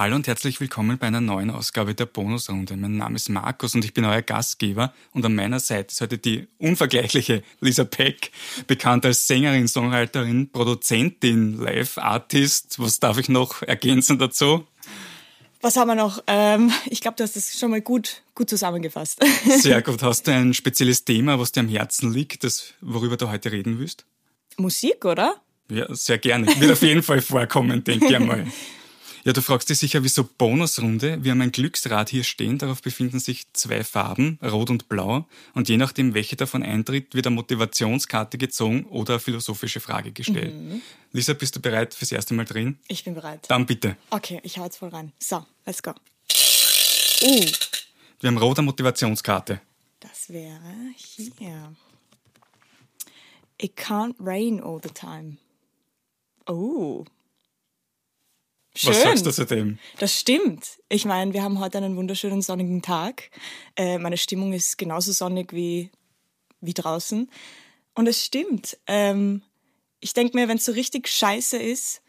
Hallo 0.00 0.16
und 0.16 0.26
herzlich 0.26 0.58
willkommen 0.60 0.96
bei 0.96 1.08
einer 1.08 1.20
neuen 1.20 1.50
Ausgabe 1.50 1.94
der 1.94 2.06
Bonusrunde. 2.06 2.74
Mein 2.74 2.96
Name 2.96 3.16
ist 3.16 3.28
Markus 3.28 3.74
und 3.74 3.84
ich 3.84 3.92
bin 3.92 4.06
euer 4.06 4.22
Gastgeber. 4.22 4.94
Und 5.12 5.26
an 5.26 5.34
meiner 5.34 5.60
Seite 5.60 5.88
ist 5.90 6.00
heute 6.00 6.16
die 6.16 6.48
unvergleichliche 6.56 7.42
Lisa 7.60 7.84
Peck, 7.84 8.30
bekannt 8.66 9.04
als 9.04 9.26
Sängerin, 9.26 9.68
Songwriterin, 9.68 10.48
Produzentin, 10.50 11.58
Live-Artist. 11.58 12.78
Was 12.78 12.98
darf 12.98 13.18
ich 13.18 13.28
noch 13.28 13.60
ergänzen 13.60 14.18
dazu? 14.18 14.66
Was 15.60 15.76
haben 15.76 15.88
wir 15.88 15.96
noch? 15.96 16.24
Ähm, 16.26 16.72
ich 16.86 17.02
glaube, 17.02 17.18
du 17.18 17.24
hast 17.24 17.36
das 17.36 17.58
schon 17.58 17.70
mal 17.70 17.82
gut, 17.82 18.22
gut 18.34 18.48
zusammengefasst. 18.48 19.22
Sehr 19.58 19.82
gut. 19.82 20.02
Hast 20.02 20.26
du 20.26 20.32
ein 20.32 20.54
spezielles 20.54 21.04
Thema, 21.04 21.38
was 21.38 21.52
dir 21.52 21.60
am 21.60 21.68
Herzen 21.68 22.10
liegt, 22.10 22.42
das, 22.42 22.72
worüber 22.80 23.18
du 23.18 23.28
heute 23.28 23.52
reden 23.52 23.78
willst? 23.78 24.06
Musik, 24.56 25.04
oder? 25.04 25.34
Ja, 25.70 25.94
sehr 25.94 26.16
gerne. 26.16 26.46
Wird 26.58 26.72
auf 26.72 26.80
jeden 26.80 27.02
Fall 27.02 27.20
vorkommen, 27.20 27.84
denke 27.84 28.06
ich 28.06 28.16
einmal. 28.16 28.46
Ja, 29.24 29.34
du 29.34 29.42
fragst 29.42 29.68
dich 29.68 29.78
sicher, 29.78 30.02
wieso 30.02 30.24
Bonusrunde? 30.24 31.22
Wir 31.22 31.32
haben 31.32 31.42
ein 31.42 31.52
Glücksrad 31.52 32.08
hier 32.08 32.24
stehen, 32.24 32.56
darauf 32.56 32.80
befinden 32.80 33.20
sich 33.20 33.52
zwei 33.52 33.84
Farben, 33.84 34.38
rot 34.42 34.70
und 34.70 34.88
blau, 34.88 35.26
und 35.54 35.68
je 35.68 35.76
nachdem, 35.76 36.14
welche 36.14 36.36
davon 36.36 36.62
eintritt, 36.62 37.14
wird 37.14 37.26
eine 37.26 37.36
Motivationskarte 37.36 38.38
gezogen 38.38 38.84
oder 38.84 39.14
eine 39.14 39.20
philosophische 39.20 39.80
Frage 39.80 40.12
gestellt. 40.12 40.54
Mhm. 40.54 40.80
Lisa, 41.12 41.34
bist 41.34 41.56
du 41.56 41.60
bereit 41.60 41.92
fürs 41.92 42.12
erste 42.12 42.32
Mal 42.32 42.46
drin? 42.46 42.78
Ich 42.88 43.04
bin 43.04 43.14
bereit. 43.14 43.44
Dann 43.48 43.66
bitte. 43.66 43.96
Okay, 44.08 44.40
ich 44.42 44.56
hau 44.58 44.64
jetzt 44.64 44.78
voll 44.78 44.88
rein. 44.88 45.12
So, 45.18 45.44
let's 45.66 45.82
go. 45.82 45.90
Uh. 47.22 47.46
Wir 48.20 48.28
haben 48.28 48.38
rote 48.38 48.62
Motivationskarte. 48.62 49.60
Das 50.00 50.30
wäre 50.30 50.60
hier. 50.96 51.74
It 53.60 53.76
can't 53.76 54.14
rain 54.18 54.62
all 54.62 54.80
the 54.82 54.88
time. 54.88 55.36
Oh. 56.46 57.04
Schön. 58.80 58.94
Was 58.94 59.02
sagst 59.02 59.26
du 59.26 59.30
zu 59.30 59.44
dem? 59.44 59.78
Das 59.98 60.18
stimmt. 60.18 60.78
Ich 60.88 61.04
meine, 61.04 61.34
wir 61.34 61.42
haben 61.42 61.58
heute 61.58 61.76
einen 61.76 61.96
wunderschönen 61.96 62.40
sonnigen 62.40 62.80
Tag. 62.80 63.30
Äh, 63.76 63.98
meine 63.98 64.16
Stimmung 64.16 64.54
ist 64.54 64.78
genauso 64.78 65.12
sonnig 65.12 65.52
wie, 65.52 65.90
wie 66.62 66.72
draußen. 66.72 67.30
Und 67.94 68.06
es 68.06 68.24
stimmt. 68.24 68.78
Ähm, 68.86 69.42
ich 70.00 70.14
denke 70.14 70.34
mir, 70.34 70.48
wenn 70.48 70.56
es 70.56 70.64
so 70.64 70.72
richtig 70.72 71.08
scheiße 71.08 71.58
ist, 71.58 72.00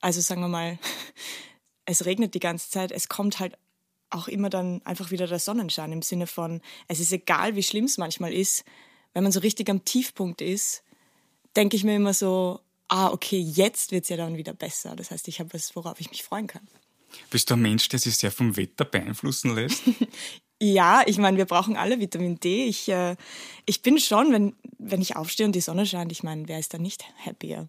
also 0.00 0.20
sagen 0.20 0.40
wir 0.40 0.48
mal, 0.48 0.80
es 1.84 2.04
regnet 2.04 2.34
die 2.34 2.40
ganze 2.40 2.70
Zeit, 2.70 2.90
es 2.90 3.08
kommt 3.08 3.38
halt 3.38 3.56
auch 4.08 4.26
immer 4.26 4.50
dann 4.50 4.84
einfach 4.84 5.12
wieder 5.12 5.28
der 5.28 5.38
Sonnenschein 5.38 5.92
im 5.92 6.02
Sinne 6.02 6.26
von, 6.26 6.60
es 6.88 6.98
ist 6.98 7.12
egal, 7.12 7.54
wie 7.54 7.62
schlimm 7.62 7.84
es 7.84 7.98
manchmal 7.98 8.32
ist, 8.32 8.64
wenn 9.14 9.22
man 9.22 9.30
so 9.30 9.38
richtig 9.38 9.70
am 9.70 9.84
Tiefpunkt 9.84 10.40
ist, 10.40 10.82
denke 11.54 11.76
ich 11.76 11.84
mir 11.84 11.94
immer 11.94 12.14
so, 12.14 12.58
ah, 12.90 13.10
okay, 13.10 13.38
jetzt 13.38 13.92
wird 13.92 14.04
es 14.04 14.10
ja 14.10 14.16
dann 14.16 14.36
wieder 14.36 14.52
besser. 14.52 14.96
Das 14.96 15.10
heißt, 15.10 15.28
ich 15.28 15.40
habe 15.40 15.54
was, 15.54 15.74
worauf 15.76 16.00
ich 16.00 16.10
mich 16.10 16.22
freuen 16.22 16.46
kann. 16.46 16.66
Bist 17.30 17.50
du 17.50 17.54
ein 17.54 17.62
Mensch, 17.62 17.88
der 17.88 17.98
sich 17.98 18.16
sehr 18.16 18.30
vom 18.30 18.56
Wetter 18.56 18.84
beeinflussen 18.84 19.54
lässt? 19.54 19.82
ja, 20.60 21.02
ich 21.06 21.18
meine, 21.18 21.36
wir 21.38 21.46
brauchen 21.46 21.76
alle 21.76 22.00
Vitamin 22.00 22.38
D. 22.38 22.66
Ich, 22.66 22.88
äh, 22.88 23.16
ich 23.66 23.82
bin 23.82 23.98
schon, 23.98 24.32
wenn, 24.32 24.54
wenn 24.78 25.00
ich 25.00 25.16
aufstehe 25.16 25.46
und 25.46 25.54
die 25.54 25.60
Sonne 25.60 25.86
scheint, 25.86 26.12
ich 26.12 26.22
meine, 26.22 26.46
wer 26.48 26.58
ist 26.58 26.74
da 26.74 26.78
nicht 26.78 27.04
happier? 27.24 27.68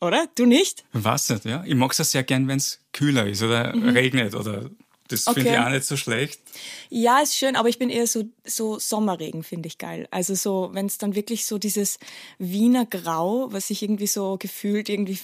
Oder? 0.00 0.28
Du 0.34 0.46
nicht? 0.46 0.84
Was 0.92 1.28
nicht, 1.28 1.44
ja. 1.44 1.64
Ich 1.64 1.74
mag 1.74 1.92
es 1.92 1.98
ja 1.98 2.04
sehr 2.04 2.22
gern, 2.24 2.48
wenn 2.48 2.58
es 2.58 2.80
kühler 2.92 3.26
ist 3.26 3.42
oder 3.42 3.74
mhm. 3.74 3.90
regnet 3.90 4.34
oder 4.34 4.70
das 5.12 5.26
okay. 5.26 5.40
finde 5.40 5.52
ich 5.52 5.64
auch 5.64 5.70
nicht 5.70 5.84
so 5.84 5.96
schlecht. 5.96 6.40
Ja, 6.88 7.20
ist 7.20 7.36
schön, 7.36 7.56
aber 7.56 7.68
ich 7.68 7.78
bin 7.78 7.90
eher 7.90 8.06
so, 8.06 8.24
so 8.44 8.78
Sommerregen, 8.78 9.42
finde 9.42 9.66
ich 9.66 9.78
geil. 9.78 10.08
Also 10.10 10.34
so, 10.34 10.70
wenn 10.72 10.86
es 10.86 10.98
dann 10.98 11.14
wirklich 11.14 11.46
so 11.46 11.58
dieses 11.58 11.98
Wiener 12.38 12.86
Grau, 12.86 13.52
was 13.52 13.68
sich 13.68 13.82
irgendwie 13.82 14.06
so 14.06 14.36
gefühlt 14.38 14.88
irgendwie 14.88 15.18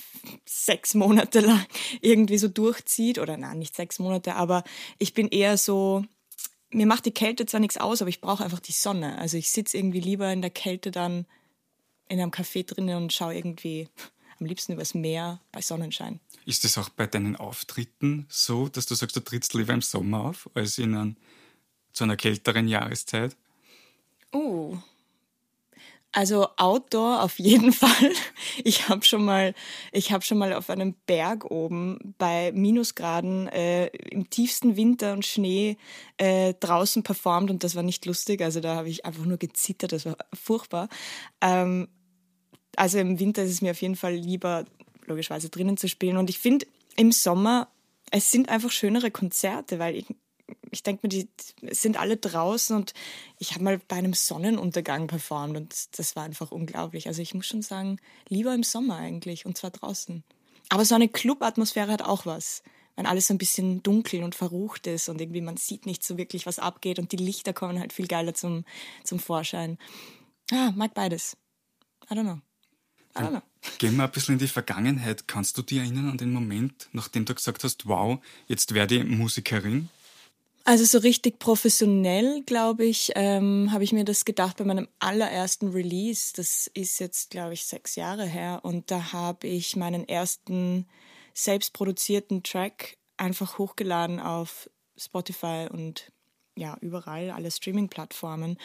sechs 0.44 0.94
Monate 0.94 1.40
lang 1.40 1.64
irgendwie 2.00 2.38
so 2.38 2.48
durchzieht, 2.48 3.18
oder 3.18 3.36
nein, 3.36 3.58
nicht 3.58 3.74
sechs 3.74 3.98
Monate, 3.98 4.36
aber 4.36 4.64
ich 4.98 5.14
bin 5.14 5.28
eher 5.28 5.56
so, 5.56 6.04
mir 6.70 6.86
macht 6.86 7.06
die 7.06 7.12
Kälte 7.12 7.46
zwar 7.46 7.60
nichts 7.60 7.78
aus, 7.78 8.02
aber 8.02 8.10
ich 8.10 8.20
brauche 8.20 8.44
einfach 8.44 8.60
die 8.60 8.72
Sonne. 8.72 9.18
Also 9.18 9.36
ich 9.36 9.50
sitze 9.50 9.78
irgendwie 9.78 10.00
lieber 10.00 10.30
in 10.32 10.42
der 10.42 10.50
Kälte 10.50 10.90
dann 10.90 11.26
in 12.08 12.20
einem 12.20 12.30
Café 12.30 12.64
drinnen 12.66 12.96
und 12.96 13.12
schaue 13.12 13.34
irgendwie 13.34 13.88
am 14.40 14.46
liebsten 14.46 14.72
übers 14.72 14.94
Meer 14.94 15.40
bei 15.52 15.60
Sonnenschein. 15.60 16.20
Ist 16.46 16.64
das 16.64 16.78
auch 16.78 16.88
bei 16.88 17.06
deinen 17.06 17.36
Auftritten 17.36 18.26
so, 18.28 18.68
dass 18.68 18.86
du 18.86 18.94
sagst, 18.94 19.16
du 19.16 19.20
trittst 19.20 19.54
lieber 19.54 19.74
im 19.74 19.82
Sommer 19.82 20.24
auf 20.24 20.48
als 20.54 20.78
in 20.78 20.94
ein, 20.94 21.16
zu 21.92 22.04
einer 22.04 22.16
kälteren 22.16 22.68
Jahreszeit? 22.68 23.36
Oh. 24.32 24.78
Also 26.12 26.48
Outdoor 26.56 27.22
auf 27.22 27.38
jeden 27.38 27.72
Fall. 27.74 28.12
Ich 28.64 28.88
habe 28.88 29.04
schon 29.04 29.24
mal, 29.24 29.54
ich 29.92 30.10
habe 30.10 30.24
schon 30.24 30.38
mal 30.38 30.54
auf 30.54 30.70
einem 30.70 30.94
Berg 31.06 31.50
oben 31.50 32.14
bei 32.18 32.50
Minusgraden 32.52 33.48
äh, 33.48 33.88
im 33.88 34.30
tiefsten 34.30 34.76
Winter 34.76 35.12
und 35.12 35.26
Schnee 35.26 35.76
äh, 36.16 36.54
draußen 36.54 37.02
performt 37.02 37.50
und 37.50 37.62
das 37.62 37.76
war 37.76 37.82
nicht 37.82 38.06
lustig. 38.06 38.40
Also 38.40 38.60
da 38.60 38.74
habe 38.74 38.88
ich 38.88 39.04
einfach 39.04 39.26
nur 39.26 39.36
gezittert. 39.36 39.92
Das 39.92 40.06
war 40.06 40.16
furchtbar. 40.32 40.88
Ähm, 41.40 41.88
also 42.78 42.98
im 42.98 43.18
Winter 43.18 43.42
ist 43.42 43.50
es 43.50 43.62
mir 43.62 43.72
auf 43.72 43.82
jeden 43.82 43.96
Fall 43.96 44.14
lieber, 44.14 44.64
logischerweise 45.06 45.48
drinnen 45.48 45.76
zu 45.76 45.88
spielen. 45.88 46.16
Und 46.16 46.30
ich 46.30 46.38
finde 46.38 46.66
im 46.96 47.12
Sommer, 47.12 47.68
es 48.10 48.30
sind 48.30 48.48
einfach 48.48 48.70
schönere 48.70 49.10
Konzerte, 49.10 49.78
weil 49.78 49.96
ich, 49.96 50.06
ich 50.70 50.82
denke 50.82 51.00
mir, 51.02 51.08
die 51.08 51.28
sind 51.70 51.98
alle 51.98 52.16
draußen 52.16 52.76
und 52.76 52.94
ich 53.38 53.52
habe 53.52 53.64
mal 53.64 53.80
bei 53.88 53.96
einem 53.96 54.14
Sonnenuntergang 54.14 55.06
performt 55.06 55.56
und 55.56 55.98
das 55.98 56.16
war 56.16 56.24
einfach 56.24 56.50
unglaublich. 56.50 57.08
Also 57.08 57.20
ich 57.20 57.34
muss 57.34 57.46
schon 57.46 57.62
sagen, 57.62 57.98
lieber 58.28 58.54
im 58.54 58.62
Sommer 58.62 58.96
eigentlich 58.96 59.44
und 59.44 59.58
zwar 59.58 59.70
draußen. 59.70 60.22
Aber 60.70 60.84
so 60.84 60.94
eine 60.94 61.08
Clubatmosphäre 61.08 61.92
hat 61.92 62.02
auch 62.02 62.26
was. 62.26 62.62
Wenn 62.96 63.06
alles 63.06 63.28
so 63.28 63.34
ein 63.34 63.38
bisschen 63.38 63.82
dunkel 63.82 64.24
und 64.24 64.34
verrucht 64.34 64.86
ist 64.86 65.08
und 65.08 65.20
irgendwie 65.20 65.40
man 65.40 65.56
sieht 65.56 65.86
nicht 65.86 66.02
so 66.02 66.18
wirklich, 66.18 66.46
was 66.46 66.58
abgeht 66.58 66.98
und 66.98 67.12
die 67.12 67.16
Lichter 67.16 67.52
kommen 67.52 67.78
halt 67.78 67.92
viel 67.92 68.08
geiler 68.08 68.34
zum, 68.34 68.64
zum 69.04 69.20
Vorschein. 69.20 69.78
Ah, 70.50 70.72
mag 70.74 70.94
beides. 70.94 71.36
I 72.10 72.14
don't 72.14 72.24
know. 72.24 72.40
Ah. 73.24 73.42
Gehen 73.78 73.96
wir 73.96 74.04
ein 74.04 74.10
bisschen 74.10 74.34
in 74.34 74.38
die 74.38 74.48
Vergangenheit. 74.48 75.26
Kannst 75.26 75.58
du 75.58 75.62
dich 75.62 75.78
erinnern 75.78 76.10
an 76.10 76.18
den 76.18 76.32
Moment, 76.32 76.88
nachdem 76.92 77.24
du 77.24 77.34
gesagt 77.34 77.64
hast, 77.64 77.86
wow, 77.86 78.18
jetzt 78.46 78.74
werde 78.74 78.96
ich 78.96 79.04
Musikerin? 79.04 79.88
Also 80.64 80.84
so 80.84 80.98
richtig 80.98 81.38
professionell, 81.38 82.42
glaube 82.44 82.84
ich, 82.84 83.12
ähm, 83.14 83.70
habe 83.72 83.84
ich 83.84 83.92
mir 83.92 84.04
das 84.04 84.26
gedacht 84.26 84.58
bei 84.58 84.64
meinem 84.64 84.86
allerersten 84.98 85.68
Release. 85.68 86.32
Das 86.36 86.70
ist 86.74 87.00
jetzt, 87.00 87.30
glaube 87.30 87.54
ich, 87.54 87.64
sechs 87.64 87.96
Jahre 87.96 88.26
her. 88.26 88.60
Und 88.64 88.90
da 88.90 89.12
habe 89.12 89.46
ich 89.46 89.76
meinen 89.76 90.06
ersten 90.06 90.86
selbstproduzierten 91.32 92.42
Track 92.42 92.98
einfach 93.16 93.56
hochgeladen 93.56 94.20
auf 94.20 94.68
Spotify 94.98 95.68
und 95.70 96.12
ja, 96.54 96.76
überall, 96.80 97.30
alle 97.30 97.50
Streaming-Plattformen. 97.50 98.58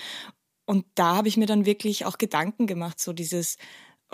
Und 0.66 0.86
da 0.96 1.16
habe 1.16 1.28
ich 1.28 1.38
mir 1.38 1.46
dann 1.46 1.66
wirklich 1.66 2.06
auch 2.06 2.18
Gedanken 2.18 2.68
gemacht, 2.68 3.00
so 3.00 3.14
dieses, 3.14 3.58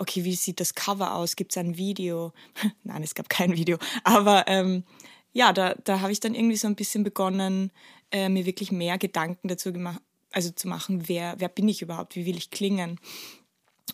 okay, 0.00 0.24
wie 0.24 0.34
sieht 0.34 0.60
das 0.60 0.74
Cover 0.74 1.14
aus? 1.14 1.36
Gibt 1.36 1.52
es 1.52 1.58
ein 1.58 1.76
Video? 1.76 2.32
Nein, 2.84 3.02
es 3.02 3.14
gab 3.14 3.28
kein 3.28 3.54
Video. 3.56 3.78
Aber 4.02 4.44
ähm, 4.48 4.84
ja, 5.32 5.52
da, 5.52 5.74
da 5.84 6.00
habe 6.00 6.12
ich 6.12 6.20
dann 6.20 6.34
irgendwie 6.34 6.56
so 6.56 6.66
ein 6.66 6.74
bisschen 6.74 7.04
begonnen, 7.04 7.70
äh, 8.10 8.28
mir 8.28 8.46
wirklich 8.46 8.72
mehr 8.72 8.98
Gedanken 8.98 9.48
dazu 9.48 9.72
gemacht, 9.72 10.00
also 10.32 10.50
zu 10.50 10.68
machen, 10.68 11.08
wer, 11.08 11.34
wer 11.38 11.48
bin 11.48 11.68
ich 11.68 11.82
überhaupt, 11.82 12.16
wie 12.16 12.26
will 12.26 12.36
ich 12.36 12.50
klingen. 12.50 12.98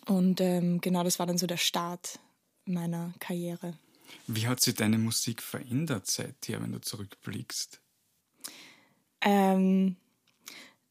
Und 0.07 0.41
ähm, 0.41 0.79
genau 0.81 1.03
das 1.03 1.19
war 1.19 1.25
dann 1.25 1.37
so 1.37 1.45
der 1.47 1.57
Start 1.57 2.19
meiner 2.65 3.13
Karriere. 3.19 3.77
Wie 4.25 4.47
hat 4.47 4.61
sich 4.61 4.75
deine 4.75 4.97
Musik 4.97 5.41
verändert 5.41 6.07
seither, 6.07 6.61
wenn 6.61 6.71
du 6.71 6.79
zurückblickst? 6.79 7.81
Ähm, 9.21 9.97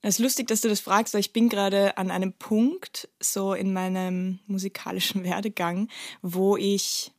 es 0.06 0.20
ist 0.20 0.22
lustig, 0.22 0.46
dass 0.46 0.60
du 0.60 0.68
das 0.68 0.78
fragst, 0.78 1.14
weil 1.14 1.20
ich 1.20 1.32
bin 1.32 1.48
gerade 1.48 1.98
an 1.98 2.12
einem 2.12 2.32
Punkt 2.32 3.08
so 3.18 3.54
in 3.54 3.72
meinem 3.72 4.38
musikalischen 4.46 5.24
Werdegang, 5.24 5.88
wo 6.22 6.56
ich 6.56 7.12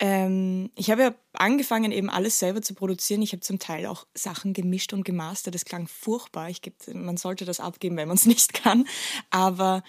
ähm, 0.00 0.72
ich 0.74 0.90
habe 0.90 1.02
ja 1.02 1.14
angefangen, 1.34 1.92
eben 1.92 2.10
alles 2.10 2.40
selber 2.40 2.60
zu 2.62 2.74
produzieren. 2.74 3.22
Ich 3.22 3.30
habe 3.30 3.40
zum 3.40 3.60
Teil 3.60 3.86
auch 3.86 4.04
Sachen 4.14 4.52
gemischt 4.52 4.92
und 4.92 5.04
gemastert. 5.04 5.54
Das 5.54 5.64
klang 5.64 5.86
furchtbar. 5.86 6.50
Ich 6.50 6.62
geb, 6.62 6.74
man 6.92 7.16
sollte 7.16 7.44
das 7.44 7.60
abgeben, 7.60 7.96
wenn 7.96 8.08
man 8.08 8.16
es 8.16 8.26
nicht 8.26 8.52
kann. 8.52 8.88
Aber 9.30 9.84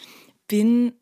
bin, 0.48 0.94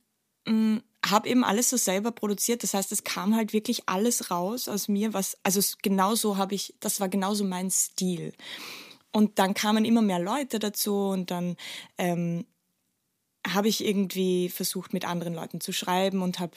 mm, 0.46 0.78
habe 1.06 1.28
eben 1.28 1.44
alles 1.44 1.70
so 1.70 1.76
selber 1.76 2.14
produziert. 2.14 2.64
Das 2.64 2.74
heißt, 2.74 2.94
es 2.94 3.04
kam 3.04 3.36
halt 3.36 3.52
wirklich 3.52 3.90
alles 3.90 4.32
raus 4.32 4.70
aus 4.70 4.88
mir, 4.88 5.14
was, 5.14 5.38
also 5.44 5.60
genauso 5.82 6.38
habe 6.38 6.56
ich, 6.56 6.74
das 6.80 7.02
war 7.02 7.10
genauso 7.10 7.44
mein 7.44 7.70
Stil. 7.70 8.32
Und 9.12 9.40
dann 9.40 9.54
kamen 9.54 9.86
immer 9.86 10.02
mehr 10.02 10.20
Leute 10.20 10.60
dazu 10.60 11.10
und 11.10 11.32
dann 11.32 11.58
ähm, 11.98 12.46
habe 13.48 13.68
ich 13.68 13.86
irgendwie 13.86 14.50
versucht, 14.50 14.94
mit 14.94 15.06
anderen 15.06 15.34
Leuten 15.34 15.60
zu 15.60 15.72
schreiben 15.74 16.22
und 16.22 16.40
habe 16.40 16.54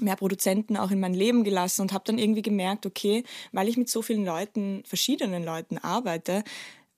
mehr 0.00 0.16
Produzenten 0.16 0.76
auch 0.76 0.90
in 0.90 1.00
mein 1.00 1.14
Leben 1.14 1.44
gelassen 1.44 1.82
und 1.82 1.92
habe 1.92 2.04
dann 2.06 2.18
irgendwie 2.18 2.42
gemerkt, 2.42 2.86
okay, 2.86 3.24
weil 3.52 3.68
ich 3.68 3.76
mit 3.76 3.88
so 3.88 4.00
vielen 4.02 4.24
Leuten, 4.24 4.82
verschiedenen 4.86 5.44
Leuten 5.44 5.78
arbeite, 5.78 6.44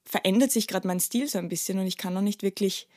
verändert 0.05 0.53
sich 0.53 0.69
gerade 0.69 0.87
mein 0.87 1.01
Stil 1.01 1.27
so 1.29 1.39
ein 1.39 1.49
bisschen 1.49 1.79
und 1.79 1.87
ich 1.87 1.97
kann 1.97 2.15
noch 2.15 2.21
nicht 2.21 2.43
wirklich 2.43 2.89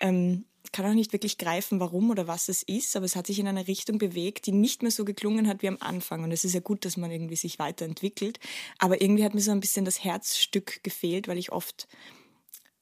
ähm, 0.00 0.44
kann 0.72 0.86
auch 0.86 0.94
nicht 0.94 1.12
wirklich 1.12 1.38
greifen, 1.38 1.80
warum 1.80 2.10
oder 2.10 2.26
was 2.26 2.48
es 2.48 2.62
ist, 2.62 2.94
aber 2.96 3.04
es 3.04 3.16
hat 3.16 3.26
sich 3.26 3.38
in 3.38 3.48
eine 3.48 3.66
Richtung 3.66 3.98
bewegt, 3.98 4.46
die 4.46 4.52
nicht 4.52 4.82
mehr 4.82 4.92
so 4.92 5.04
geklungen 5.04 5.48
hat 5.48 5.62
wie 5.62 5.68
am 5.68 5.78
Anfang. 5.80 6.22
Und 6.22 6.32
es 6.32 6.44
ist 6.44 6.54
ja 6.54 6.60
gut, 6.60 6.84
dass 6.84 6.96
man 6.96 7.10
irgendwie 7.10 7.36
sich 7.36 7.58
weiterentwickelt. 7.58 8.38
Aber 8.78 9.00
irgendwie 9.00 9.24
hat 9.24 9.34
mir 9.34 9.40
so 9.40 9.50
ein 9.50 9.60
bisschen 9.60 9.84
das 9.84 10.04
Herzstück 10.04 10.82
gefehlt, 10.82 11.28
weil 11.28 11.38
ich 11.38 11.50
oft, 11.52 11.88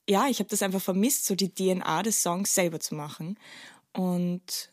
ja, 0.08 0.28
ich 0.28 0.38
habe 0.38 0.50
das 0.50 0.62
einfach 0.62 0.82
vermisst, 0.82 1.26
so 1.26 1.34
die 1.34 1.52
DNA 1.52 2.02
des 2.02 2.22
Songs 2.22 2.54
selber 2.54 2.80
zu 2.80 2.94
machen. 2.94 3.38
Und 3.94 4.70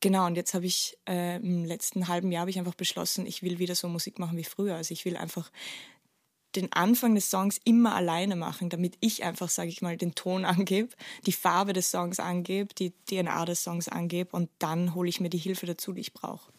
genau, 0.00 0.26
und 0.26 0.36
jetzt 0.36 0.54
habe 0.54 0.66
ich 0.66 0.96
äh, 1.08 1.36
im 1.36 1.64
letzten 1.64 2.06
halben 2.06 2.30
Jahr 2.30 2.42
habe 2.42 2.50
ich 2.50 2.58
einfach 2.58 2.74
beschlossen, 2.74 3.26
ich 3.26 3.42
will 3.42 3.58
wieder 3.58 3.74
so 3.74 3.88
Musik 3.88 4.18
machen 4.18 4.36
wie 4.36 4.44
früher. 4.44 4.76
Also 4.76 4.92
ich 4.92 5.04
will 5.04 5.16
einfach 5.16 5.50
den 6.56 6.72
Anfang 6.72 7.14
des 7.14 7.30
Songs 7.30 7.60
immer 7.64 7.94
alleine 7.94 8.36
machen, 8.36 8.70
damit 8.70 8.96
ich 9.00 9.24
einfach, 9.24 9.48
sage 9.48 9.68
ich 9.68 9.82
mal, 9.82 9.96
den 9.96 10.14
Ton 10.14 10.44
angebe, 10.44 10.90
die 11.26 11.32
Farbe 11.32 11.72
des 11.72 11.90
Songs 11.90 12.20
angebe, 12.20 12.74
die 12.74 12.92
DNA 13.06 13.44
des 13.44 13.62
Songs 13.62 13.88
angebe 13.88 14.36
und 14.36 14.50
dann 14.58 14.94
hole 14.94 15.08
ich 15.08 15.20
mir 15.20 15.30
die 15.30 15.38
Hilfe 15.38 15.66
dazu, 15.66 15.92
die 15.92 16.00
ich 16.00 16.12
brauche. 16.12 16.52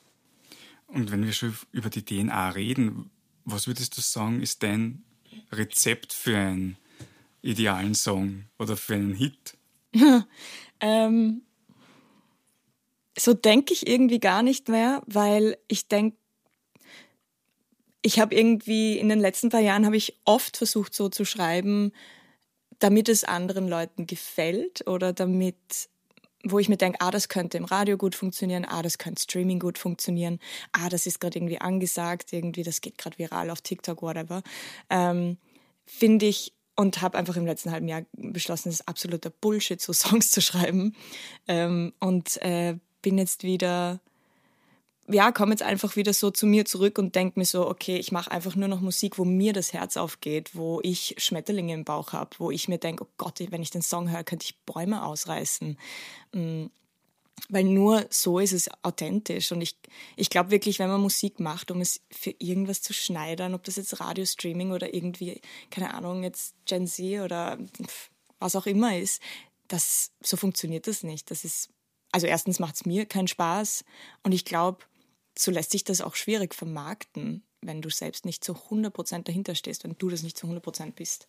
Und 0.88 1.12
wenn 1.12 1.26
wir 1.26 1.34
schon 1.34 1.56
über 1.72 1.90
die 1.90 2.04
DNA 2.04 2.50
reden, 2.50 3.10
was 3.44 3.68
würdest 3.68 3.98
du 3.98 4.02
sagen, 4.02 4.42
ist 4.42 4.64
dein 4.64 5.04
Rezept 5.52 6.14
für 6.14 6.38
einen 6.38 6.78
idealen 7.42 7.96
Song 7.96 8.46
oder 8.60 8.78
für 8.78 8.96
einen 8.96 9.14
Hit? 9.14 9.58
ähm, 10.80 11.42
so 13.18 13.34
denke 13.34 13.74
ich 13.74 13.88
irgendwie 13.88 14.20
gar 14.20 14.44
nicht 14.44 14.68
mehr, 14.68 15.02
weil 15.06 15.58
ich 15.68 15.88
denke, 15.88 16.18
ich 18.06 18.20
habe 18.20 18.36
irgendwie 18.36 19.00
in 19.00 19.10
den 19.10 19.20
letzten 19.20 19.50
paar 19.50 19.62
Jahren 19.62 19.84
habe 19.84 19.98
ich 19.98 20.20
oft 20.26 20.58
versucht 20.58 20.94
so 20.94 21.10
zu 21.10 21.26
schreiben, 21.26 21.92
damit 22.78 23.10
es 23.10 23.24
anderen 23.24 23.68
Leuten 23.68 24.06
gefällt 24.06 24.88
oder 24.88 25.12
damit 25.12 25.56
wo 26.48 26.60
ich 26.60 26.70
mir 26.70 26.78
denke, 26.78 27.02
ah, 27.02 27.10
das 27.10 27.28
könnte 27.28 27.58
im 27.58 27.66
Radio 27.66 27.98
gut 27.98 28.14
funktionieren, 28.14 28.66
ah, 28.66 28.84
das 28.84 29.00
könnte 29.00 29.24
Streaming 29.24 29.58
gut 29.58 29.80
funktionieren, 29.80 30.40
ah, 30.74 30.90
das 30.90 31.08
ist 31.08 31.20
gerade 31.20 31.40
irgendwie 31.40 31.60
angesagt, 31.60 32.34
irgendwie, 32.34 32.62
das 32.62 32.82
geht 32.82 33.00
gerade 33.00 33.18
viral 33.18 33.50
auf 33.50 33.62
TikTok, 33.62 34.04
whatever, 34.04 34.44
ähm, 34.92 35.38
finde 35.88 36.28
ich 36.28 36.54
und 36.76 37.02
habe 37.02 37.18
einfach 37.18 37.36
im 37.36 37.48
letzten 37.48 37.72
halben 37.72 37.88
Jahr 37.88 38.04
beschlossen, 38.14 38.70
es 38.70 38.82
ist 38.82 38.88
absoluter 38.88 39.32
Bullshit, 39.32 39.82
so 39.82 39.92
Songs 39.94 40.30
zu 40.30 40.40
schreiben. 40.40 40.96
Ähm, 41.48 41.94
und 42.00 42.40
äh, 42.44 42.76
bin 43.02 43.18
jetzt 43.18 43.42
wieder 43.42 44.00
ja, 45.08 45.32
komme 45.32 45.52
jetzt 45.52 45.62
einfach 45.62 45.96
wieder 45.96 46.14
so 46.14 46.32
zu 46.32 46.48
mir 46.48 46.66
zurück 46.66 46.98
und 46.98 47.16
denke 47.16 47.40
mir 47.40 47.46
so, 47.46 47.68
okay, 47.68 47.98
ich 47.98 48.12
mache 48.12 48.32
einfach 48.32 48.56
nur 48.56 48.68
noch 48.68 48.82
Musik, 48.82 49.18
wo 49.20 49.26
mir 49.26 49.54
das 49.54 49.72
Herz 49.72 49.98
aufgeht, 49.98 50.56
wo 50.56 50.80
ich 50.82 51.16
Schmetterlinge 51.18 51.74
im 51.74 51.86
Bauch 51.86 52.14
habe, 52.14 52.32
wo 52.40 52.50
ich 52.50 52.68
mir 52.68 52.80
denke, 52.80 53.04
oh 53.04 53.10
Gott, 53.18 53.40
wenn 53.50 53.62
ich 53.62 53.70
den 53.70 53.84
Song 53.84 54.10
höre, 54.10 54.24
könnte 54.24 54.46
ich 54.46 54.58
Bäume 54.66 55.06
ausreißen. 55.06 55.78
Mm, 56.34 56.66
weil 57.50 57.66
nur 57.66 58.06
so 58.10 58.40
ist 58.40 58.54
es 58.54 58.70
authentisch. 58.82 59.52
Und 59.52 59.62
ich, 59.62 59.78
ich 60.16 60.30
glaube 60.30 60.50
wirklich, 60.50 60.80
wenn 60.80 60.90
man 60.90 61.02
Musik 61.02 61.40
macht, 61.40 61.70
um 61.70 61.82
es 61.82 62.02
für 62.10 62.34
irgendwas 62.40 62.82
zu 62.82 62.94
schneidern, 62.94 63.54
ob 63.54 63.64
das 63.64 63.76
jetzt 63.76 64.00
Radio-Streaming 64.00 64.72
oder 64.72 64.94
irgendwie, 64.94 65.42
keine 65.70 65.94
Ahnung, 65.94 66.24
jetzt 66.24 66.56
Gen 66.66 66.88
Z 66.88 67.22
oder 67.22 67.60
was 68.40 68.56
auch 68.56 68.66
immer 68.66 68.98
ist, 68.98 69.22
das, 69.68 70.12
so 70.22 70.38
funktioniert 70.38 70.88
das 70.88 71.04
nicht. 71.04 71.30
Das 71.30 71.46
ist, 71.46 71.70
also 72.12 72.26
erstens 72.26 72.60
macht 72.60 72.76
es 72.76 72.86
mir 72.86 73.06
keinen 73.06 73.28
Spaß 73.28 73.84
und 74.24 74.32
ich 74.32 74.46
glaube, 74.46 74.86
so 75.38 75.52
lässt 75.52 75.72
sich 75.72 75.84
das 75.84 76.02
auch 76.02 76.16
schwierig 76.16 76.56
vermarkten, 76.56 77.44
wenn 77.62 77.82
du 77.82 77.90
selbst 77.90 78.26
nicht 78.26 78.44
zu 78.44 78.54
100% 78.54 79.24
dahinter 79.24 79.56
stehst, 79.56 79.84
wenn 79.84 79.98
du 79.98 80.10
das 80.10 80.24
nicht 80.24 80.38
zu 80.38 80.48
100% 80.48 80.92
bist. 80.92 81.28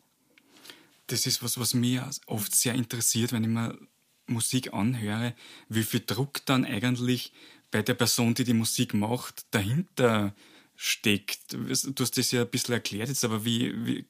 Das 1.08 1.26
ist 1.26 1.42
was, 1.42 1.58
was 1.58 1.74
mir 1.74 2.08
oft 2.26 2.54
sehr 2.54 2.74
interessiert, 2.74 3.32
wenn 3.32 3.44
ich 3.44 3.48
mir 3.48 3.78
Musik 4.26 4.72
anhöre, 4.72 5.34
wie 5.68 5.84
viel 5.84 6.02
Druck 6.04 6.44
dann 6.46 6.64
eigentlich 6.64 7.32
bei 7.70 7.82
der 7.82 7.94
Person, 7.94 8.34
die 8.34 8.44
die 8.44 8.54
Musik 8.54 8.94
macht, 8.94 9.46
dahinter 9.52 10.34
steckt. 10.74 11.52
Du 11.52 11.68
hast 11.68 12.18
das 12.18 12.30
ja 12.32 12.42
ein 12.42 12.50
bisschen 12.50 12.74
erklärt 12.74 13.08
jetzt, 13.08 13.24
aber 13.24 13.44
wie, 13.44 13.86
wie 13.86 14.06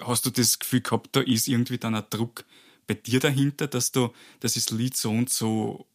hast 0.00 0.26
du 0.26 0.30
das 0.30 0.58
Gefühl 0.58 0.80
gehabt, 0.80 1.10
da 1.12 1.20
ist 1.20 1.48
irgendwie 1.48 1.78
dann 1.78 1.94
ein 1.94 2.04
Druck 2.10 2.44
bei 2.86 2.94
dir 2.94 3.20
dahinter, 3.20 3.66
dass 3.66 3.92
du, 3.92 4.12
dass 4.40 4.54
das 4.54 4.70
Lied 4.70 4.96
so 4.96 5.10
und 5.10 5.30
so 5.30 5.86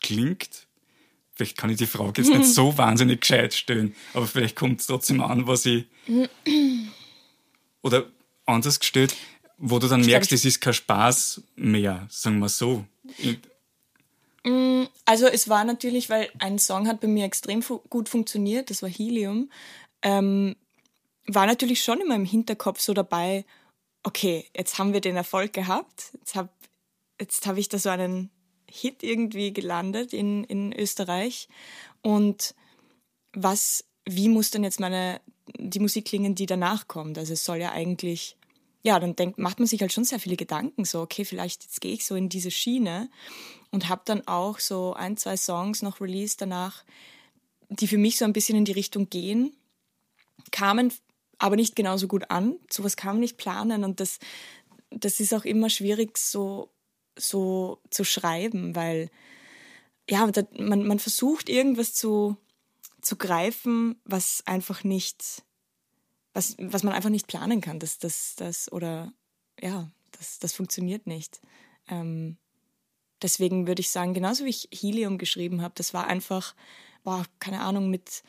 klingt? 0.00 0.66
Vielleicht 1.34 1.56
kann 1.56 1.70
ich 1.70 1.78
die 1.78 1.86
Frage 1.86 2.22
jetzt 2.22 2.30
nicht 2.30 2.46
so 2.54 2.76
wahnsinnig 2.76 3.20
gescheit 3.20 3.54
stellen, 3.54 3.94
aber 4.14 4.26
vielleicht 4.26 4.56
kommt 4.56 4.80
es 4.80 4.86
trotzdem 4.86 5.20
an, 5.20 5.46
was 5.46 5.66
ich. 5.66 5.86
Oder 7.82 8.06
anders 8.46 8.80
gestellt, 8.80 9.14
wo 9.58 9.78
du 9.78 9.88
dann 9.88 10.04
merkst, 10.04 10.32
es 10.32 10.44
ist 10.44 10.60
kein 10.60 10.74
Spaß 10.74 11.42
mehr, 11.56 12.06
sagen 12.10 12.38
wir 12.38 12.48
so. 12.48 12.84
Mm, 14.44 14.84
also 15.04 15.26
es 15.26 15.48
war 15.48 15.64
natürlich, 15.64 16.10
weil 16.10 16.28
ein 16.38 16.58
Song 16.58 16.88
hat 16.88 17.00
bei 17.00 17.08
mir 17.08 17.24
extrem 17.24 17.62
fu 17.62 17.78
gut 17.88 18.08
funktioniert, 18.08 18.70
das 18.70 18.82
war 18.82 18.88
Helium, 18.88 19.50
ähm, 20.02 20.56
war 21.26 21.46
natürlich 21.46 21.82
schon 21.82 22.00
immer 22.00 22.16
im 22.16 22.24
Hinterkopf 22.24 22.80
so 22.80 22.92
dabei, 22.92 23.44
okay, 24.02 24.44
jetzt 24.56 24.78
haben 24.78 24.92
wir 24.92 25.00
den 25.00 25.16
Erfolg 25.16 25.52
gehabt, 25.52 26.10
jetzt 26.18 26.34
habe 26.34 26.48
jetzt 27.20 27.46
hab 27.46 27.56
ich 27.56 27.68
da 27.68 27.78
so 27.78 27.88
einen 27.88 28.30
Hit 28.72 29.02
irgendwie 29.02 29.52
gelandet 29.52 30.14
in, 30.14 30.44
in 30.44 30.72
Österreich. 30.72 31.48
Und 32.00 32.54
was, 33.34 33.84
wie 34.06 34.28
muss 34.28 34.50
denn 34.50 34.64
jetzt 34.64 34.80
meine, 34.80 35.20
die 35.58 35.78
Musik 35.78 36.06
klingen, 36.06 36.34
die 36.34 36.46
danach 36.46 36.88
kommt? 36.88 37.18
Also 37.18 37.34
es 37.34 37.44
soll 37.44 37.58
ja 37.58 37.72
eigentlich, 37.72 38.36
ja, 38.82 38.98
dann 38.98 39.14
denkt, 39.14 39.38
macht 39.38 39.58
man 39.58 39.68
sich 39.68 39.82
halt 39.82 39.92
schon 39.92 40.04
sehr 40.04 40.18
viele 40.18 40.36
Gedanken, 40.36 40.86
so, 40.86 41.02
okay, 41.02 41.24
vielleicht 41.24 41.64
jetzt 41.64 41.80
gehe 41.82 41.92
ich 41.92 42.06
so 42.06 42.14
in 42.14 42.30
diese 42.30 42.50
Schiene 42.50 43.10
und 43.70 43.90
habe 43.90 44.02
dann 44.06 44.26
auch 44.26 44.58
so 44.58 44.94
ein, 44.94 45.18
zwei 45.18 45.36
Songs 45.36 45.82
noch 45.82 46.00
released 46.00 46.40
danach, 46.40 46.82
die 47.68 47.86
für 47.86 47.98
mich 47.98 48.16
so 48.16 48.24
ein 48.24 48.32
bisschen 48.32 48.56
in 48.56 48.64
die 48.64 48.72
Richtung 48.72 49.10
gehen, 49.10 49.54
kamen 50.50 50.92
aber 51.36 51.56
nicht 51.56 51.76
genauso 51.76 52.08
gut 52.08 52.30
an. 52.30 52.56
Sowas 52.70 52.96
kann 52.96 53.16
man 53.16 53.20
nicht 53.20 53.36
planen 53.36 53.84
und 53.84 54.00
das, 54.00 54.18
das 54.90 55.20
ist 55.20 55.34
auch 55.34 55.44
immer 55.44 55.68
schwierig, 55.68 56.16
so 56.16 56.70
so 57.16 57.80
zu 57.90 58.04
schreiben, 58.04 58.74
weil 58.74 59.10
ja, 60.08 60.28
man, 60.58 60.86
man 60.86 60.98
versucht 60.98 61.48
irgendwas 61.48 61.94
zu, 61.94 62.36
zu 63.00 63.16
greifen, 63.16 64.00
was 64.04 64.42
einfach 64.46 64.84
nicht, 64.84 65.42
was, 66.34 66.56
was 66.58 66.82
man 66.82 66.92
einfach 66.92 67.10
nicht 67.10 67.26
planen 67.26 67.60
kann. 67.60 67.78
Das, 67.78 67.98
das, 67.98 68.34
das, 68.36 68.70
oder 68.72 69.12
ja, 69.60 69.90
das, 70.12 70.38
das 70.38 70.52
funktioniert 70.52 71.06
nicht. 71.06 71.40
Ähm, 71.88 72.36
deswegen 73.22 73.66
würde 73.66 73.80
ich 73.80 73.90
sagen, 73.90 74.14
genauso 74.14 74.44
wie 74.44 74.50
ich 74.50 74.68
Helium 74.72 75.18
geschrieben 75.18 75.62
habe, 75.62 75.74
das 75.76 75.94
war 75.94 76.06
einfach, 76.06 76.54
boah, 77.04 77.24
keine 77.38 77.60
Ahnung, 77.60 77.90
mit 77.90 78.22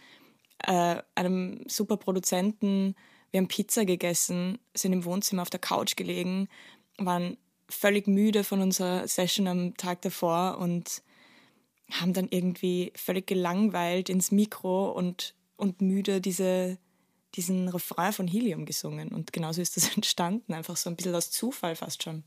äh, 0.59 1.01
einem 1.15 1.63
super 1.67 1.97
Produzenten, 1.97 2.95
wir 3.31 3.39
haben 3.39 3.47
Pizza 3.47 3.83
gegessen, 3.83 4.59
sind 4.75 4.93
im 4.93 5.05
Wohnzimmer 5.05 5.41
auf 5.41 5.49
der 5.49 5.59
Couch 5.59 5.95
gelegen, 5.95 6.47
waren 6.99 7.37
völlig 7.73 8.07
müde 8.07 8.43
von 8.43 8.61
unserer 8.61 9.07
Session 9.07 9.47
am 9.47 9.75
Tag 9.77 10.01
davor 10.01 10.57
und 10.59 11.01
haben 11.91 12.13
dann 12.13 12.27
irgendwie 12.29 12.91
völlig 12.95 13.27
gelangweilt 13.27 14.09
ins 14.09 14.31
Mikro 14.31 14.91
und, 14.91 15.35
und 15.57 15.81
müde 15.81 16.21
diese, 16.21 16.77
diesen 17.35 17.67
Refrain 17.67 18.13
von 18.13 18.27
Helium 18.27 18.65
gesungen. 18.65 19.09
Und 19.09 19.33
genauso 19.33 19.61
ist 19.61 19.77
das 19.77 19.89
entstanden, 19.95 20.53
einfach 20.53 20.77
so 20.77 20.89
ein 20.89 20.95
bisschen 20.95 21.15
aus 21.15 21.31
Zufall 21.31 21.75
fast 21.75 22.03
schon. 22.03 22.23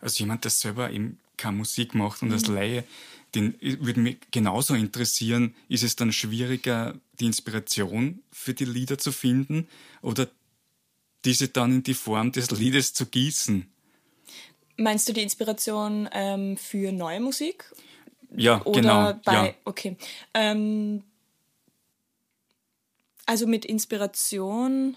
Also 0.00 0.20
jemand, 0.20 0.44
der 0.44 0.50
selber 0.50 0.90
eben 0.90 1.18
keine 1.36 1.56
Musik 1.58 1.94
macht 1.94 2.22
und 2.22 2.28
mhm. 2.28 2.34
als 2.34 2.46
Laie, 2.46 2.84
den 3.34 3.56
würde 3.60 4.00
mich 4.00 4.18
genauso 4.30 4.74
interessieren, 4.74 5.54
ist 5.68 5.82
es 5.82 5.96
dann 5.96 6.12
schwieriger, 6.12 6.98
die 7.18 7.26
Inspiration 7.26 8.22
für 8.30 8.54
die 8.54 8.64
Lieder 8.64 8.98
zu 8.98 9.12
finden 9.12 9.66
oder 10.02 10.28
diese 11.24 11.48
dann 11.48 11.72
in 11.72 11.82
die 11.82 11.94
Form 11.94 12.32
des 12.32 12.50
Liedes 12.50 12.92
zu 12.92 13.06
gießen? 13.06 13.73
Meinst 14.76 15.08
du 15.08 15.12
die 15.12 15.22
Inspiration 15.22 16.08
ähm, 16.12 16.56
für 16.56 16.92
neue 16.92 17.20
Musik? 17.20 17.72
Ja, 18.36 18.60
Oder 18.64 18.80
genau. 18.80 19.12
Bei, 19.24 19.46
ja. 19.46 19.54
Okay. 19.64 19.96
Ähm, 20.34 21.04
also 23.26 23.46
mit 23.46 23.64
Inspiration. 23.64 24.96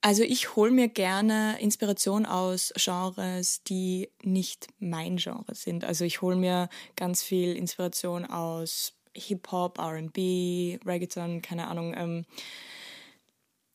Also 0.00 0.22
ich 0.22 0.54
hole 0.54 0.70
mir 0.70 0.88
gerne 0.88 1.58
Inspiration 1.60 2.26
aus 2.26 2.72
Genres, 2.76 3.62
die 3.62 4.10
nicht 4.22 4.66
mein 4.78 5.16
Genre 5.16 5.54
sind. 5.54 5.84
Also 5.84 6.04
ich 6.04 6.20
hole 6.20 6.36
mir 6.36 6.68
ganz 6.94 7.22
viel 7.22 7.56
Inspiration 7.56 8.26
aus 8.26 8.92
Hip-Hop, 9.14 9.78
RB, 9.78 10.78
Reggaeton, 10.84 11.40
keine 11.40 11.68
Ahnung. 11.68 11.94
Ähm, 11.96 12.26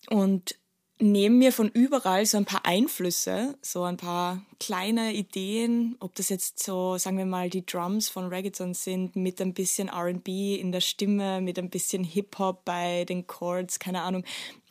und 0.10 0.59
nehme 1.02 1.36
mir 1.36 1.54
von 1.54 1.70
überall 1.70 2.26
so 2.26 2.38
ein 2.38 2.46
paar 2.46 2.66
Einflüsse, 2.66 3.58
so 3.62 3.84
ein 3.84 3.98
paar 3.98 4.46
kleine 4.60 5.14
Ideen, 5.14 5.96
ob 6.00 6.14
das 6.16 6.28
jetzt 6.30 6.62
so, 6.62 6.98
sagen 6.98 7.18
wir 7.18 7.26
mal, 7.26 7.50
die 7.50 7.66
Drums 7.66 8.10
von 8.10 8.28
Reggaeton 8.28 8.74
sind, 8.74 9.16
mit 9.16 9.42
ein 9.42 9.54
bisschen 9.54 9.90
RB 9.90 10.28
in 10.28 10.74
der 10.74 10.82
Stimme, 10.82 11.40
mit 11.40 11.58
ein 11.58 11.70
bisschen 11.70 12.04
Hip-Hop 12.04 12.66
bei 12.66 13.06
den 13.06 13.28
Chords, 13.28 13.80
keine 13.80 14.02
Ahnung. 14.02 14.26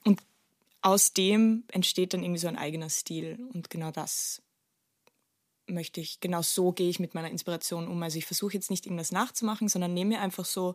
Und 0.04 0.20
aus 0.82 1.14
dem 1.14 1.64
entsteht 1.68 2.12
dann 2.12 2.22
irgendwie 2.22 2.40
so 2.40 2.48
ein 2.48 2.58
eigener 2.58 2.90
Stil. 2.90 3.38
Und 3.54 3.70
genau 3.70 3.90
das 3.90 4.42
möchte 5.66 6.00
ich, 6.02 6.20
genau 6.20 6.42
so 6.42 6.72
gehe 6.72 6.90
ich 6.90 7.00
mit 7.00 7.14
meiner 7.14 7.30
Inspiration 7.30 7.88
um. 7.88 8.02
Also 8.02 8.18
ich 8.18 8.26
versuche 8.26 8.54
jetzt 8.54 8.70
nicht 8.70 8.84
irgendwas 8.84 9.12
nachzumachen, 9.12 9.68
sondern 9.68 9.94
nehme 9.94 10.10
mir 10.10 10.20
einfach 10.20 10.44
so 10.44 10.74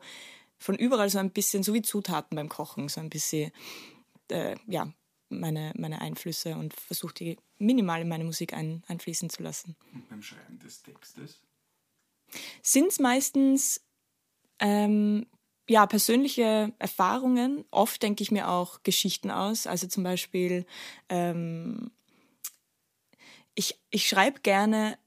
von 0.58 0.76
überall 0.76 1.10
so 1.10 1.20
ein 1.20 1.32
bisschen, 1.32 1.62
so 1.62 1.76
wie 1.76 1.82
Zutaten 1.84 2.36
beim 2.36 2.50
Kochen, 2.50 2.90
so 2.90 3.02
ein 3.02 3.10
bisschen, 3.10 3.52
äh, 4.30 4.56
ja, 4.68 4.92
meine, 5.40 5.74
meine 5.75 6.02
Einflüsse 6.02 6.56
und 6.56 6.74
versuche 6.74 7.13
die 7.13 7.38
minimal 7.58 8.02
in 8.02 8.10
meine 8.10 8.24
Musik 8.24 8.54
ein, 8.54 8.84
einfließen 8.88 9.30
zu 9.30 9.44
lassen. 9.44 9.75
Und 9.94 10.08
beim 10.10 10.22
Schreiben 10.22 10.60
des 10.60 10.82
Textes? 10.84 11.42
Sind 12.62 12.88
es 12.88 13.00
meistens 13.00 13.82
ähm, 14.60 15.28
ja, 15.70 15.86
persönliche 15.86 16.74
Erfahrungen. 16.80 17.66
Oft 17.72 18.02
denke 18.04 18.24
ich 18.24 18.32
mir 18.32 18.50
auch 18.50 18.84
Geschichten 18.84 19.32
aus. 19.32 19.68
Also 19.68 19.88
zum 19.88 20.04
Beispiel, 20.04 20.66
ähm, 21.10 21.92
ich, 23.56 23.80
ich 23.90 24.08
schreibe 24.08 24.42
gerne 24.42 24.98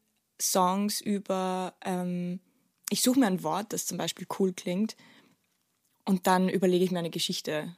Songs 0.40 1.00
über, 1.00 1.74
ähm, 1.84 2.40
ich 2.90 3.02
suche 3.02 3.20
mir 3.20 3.26
ein 3.26 3.42
Wort, 3.42 3.72
das 3.72 3.86
zum 3.86 3.98
Beispiel 3.98 4.26
cool 4.38 4.52
klingt 4.52 4.96
und 6.04 6.26
dann 6.26 6.48
überlege 6.48 6.84
ich 6.84 6.90
mir 6.90 7.00
eine 7.00 7.10
Geschichte. 7.10 7.76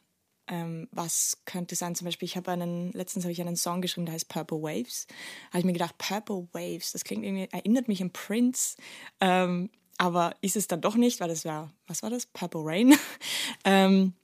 Ähm, 0.49 0.89
was 0.93 1.39
könnte 1.45 1.77
sein? 1.77 1.95
Zum 1.95 2.07
Beispiel, 2.07 2.27
ich 2.27 2.37
habe 2.37 2.51
einen, 2.51 2.93
letztens 2.93 3.25
habe 3.25 3.33
ich 3.33 3.41
einen 3.41 3.57
Song 3.57 3.81
geschrieben, 3.83 4.07
der 4.07 4.15
heißt 4.15 4.29
Purple 4.29 4.63
Waves. 4.63 5.07
Habe 5.49 5.59
ich 5.61 5.65
mir 5.65 5.73
gedacht, 5.73 5.99
Purple 5.99 6.49
Waves, 6.53 6.93
das 6.93 7.05
klingt 7.05 7.25
irgendwie, 7.25 7.49
erinnert 7.53 7.89
mich 7.89 8.03
an 8.03 8.11
Prince. 8.11 8.77
Ähm, 9.21 9.71
aber 9.99 10.35
ist 10.41 10.57
es 10.57 10.69
dann 10.69 10.81
doch 10.81 10.95
nicht, 10.95 11.21
weil 11.21 11.29
das 11.29 11.45
war, 11.45 11.73
was 11.87 12.03
war 12.03 12.11
das? 12.11 12.27
Purple 12.27 12.61
Rain. 12.65 12.95
ähm, 13.65 14.15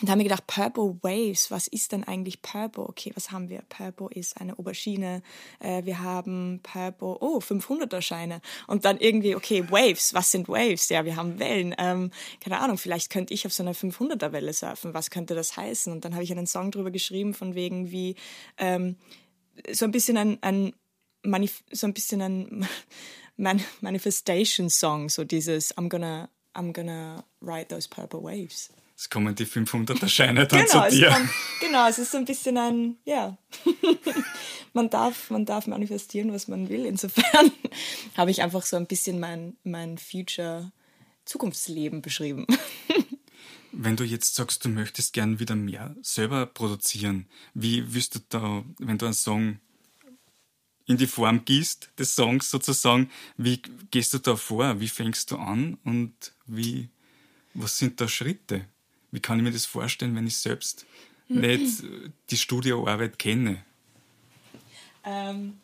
und 0.00 0.08
haben 0.08 0.18
wir 0.18 0.24
gedacht, 0.24 0.46
Purple 0.46 0.98
Waves, 1.02 1.50
was 1.50 1.66
ist 1.66 1.92
denn 1.92 2.04
eigentlich 2.04 2.40
Purple? 2.40 2.84
Okay, 2.84 3.12
was 3.14 3.30
haben 3.30 3.48
wir? 3.50 3.62
Purple 3.68 4.08
ist 4.14 4.40
eine 4.40 4.58
Aubergine. 4.58 5.22
Äh, 5.58 5.84
wir 5.84 6.00
haben 6.00 6.60
Purple, 6.62 7.18
oh, 7.20 7.38
500er 7.38 8.00
Scheine. 8.00 8.40
Und 8.66 8.84
dann 8.84 8.98
irgendwie, 8.98 9.34
okay, 9.34 9.68
Waves, 9.70 10.14
was 10.14 10.30
sind 10.30 10.48
Waves? 10.48 10.88
Ja, 10.88 11.04
wir 11.04 11.16
haben 11.16 11.38
Wellen. 11.38 11.74
Ähm, 11.78 12.10
keine 12.42 12.60
Ahnung, 12.60 12.78
vielleicht 12.78 13.10
könnte 13.10 13.34
ich 13.34 13.46
auf 13.46 13.52
so 13.52 13.62
einer 13.62 13.74
500er 13.74 14.32
Welle 14.32 14.52
surfen. 14.54 14.94
Was 14.94 15.10
könnte 15.10 15.34
das 15.34 15.56
heißen? 15.56 15.92
Und 15.92 16.04
dann 16.04 16.14
habe 16.14 16.24
ich 16.24 16.32
einen 16.32 16.46
Song 16.46 16.70
drüber 16.70 16.90
geschrieben, 16.90 17.34
von 17.34 17.54
wegen 17.54 17.90
wie 17.90 18.14
ähm, 18.56 18.96
so 19.70 19.84
ein 19.84 19.90
bisschen 19.90 20.16
ein, 20.16 20.38
ein 20.42 20.72
Manif 21.22 21.62
so 21.70 21.86
ein 21.86 21.92
bisschen 21.92 22.22
ein 22.22 22.66
Man 23.36 23.62
Manifestation 23.80 24.68
Song, 24.68 25.08
so 25.08 25.24
dieses 25.24 25.76
I'm 25.76 25.88
gonna, 25.88 26.28
I'm 26.54 26.72
gonna 26.72 27.24
ride 27.40 27.68
those 27.68 27.88
purple 27.88 28.22
waves. 28.22 28.70
Es 29.00 29.08
kommen 29.08 29.34
die 29.34 29.46
500er 29.46 30.08
Scheine 30.10 30.46
dann 30.46 30.66
genau, 30.66 30.84
zu 30.84 30.94
dir. 30.94 31.08
Es 31.08 31.14
kommt, 31.14 31.30
genau, 31.58 31.88
es 31.88 31.98
ist 31.98 32.10
so 32.12 32.18
ein 32.18 32.26
bisschen 32.26 32.58
ein, 32.58 32.98
ja, 33.06 33.38
man, 34.74 34.90
darf, 34.90 35.30
man 35.30 35.46
darf 35.46 35.66
manifestieren, 35.66 36.34
was 36.34 36.48
man 36.48 36.68
will. 36.68 36.84
Insofern 36.84 37.50
habe 38.18 38.30
ich 38.30 38.42
einfach 38.42 38.62
so 38.62 38.76
ein 38.76 38.86
bisschen 38.86 39.18
mein, 39.18 39.56
mein 39.64 39.96
Future 39.96 40.70
Zukunftsleben 41.24 42.02
beschrieben. 42.02 42.46
Wenn 43.72 43.96
du 43.96 44.04
jetzt 44.04 44.34
sagst, 44.34 44.66
du 44.66 44.68
möchtest 44.68 45.14
gern 45.14 45.40
wieder 45.40 45.56
mehr 45.56 45.96
selber 46.02 46.44
produzieren, 46.44 47.26
wie 47.54 47.94
wirst 47.94 48.16
du 48.16 48.18
da, 48.28 48.64
wenn 48.80 48.98
du 48.98 49.06
einen 49.06 49.14
Song 49.14 49.60
in 50.84 50.98
die 50.98 51.06
Form 51.06 51.46
gießt, 51.46 51.92
des 51.98 52.16
Songs 52.16 52.50
sozusagen, 52.50 53.10
wie 53.38 53.62
gehst 53.90 54.12
du 54.12 54.18
da 54.18 54.36
vor? 54.36 54.78
Wie 54.78 54.88
fängst 54.88 55.30
du 55.30 55.36
an 55.36 55.78
und 55.84 56.12
wie, 56.44 56.90
was 57.54 57.78
sind 57.78 57.98
da 57.98 58.06
Schritte? 58.06 58.66
Wie 59.10 59.20
kann 59.20 59.38
ich 59.38 59.44
mir 59.44 59.50
das 59.50 59.66
vorstellen, 59.66 60.14
wenn 60.16 60.26
ich 60.26 60.36
selbst 60.36 60.86
nicht 61.28 61.82
die 62.30 62.36
Studioarbeit 62.36 63.18
kenne? 63.18 63.64
Ähm, 65.04 65.60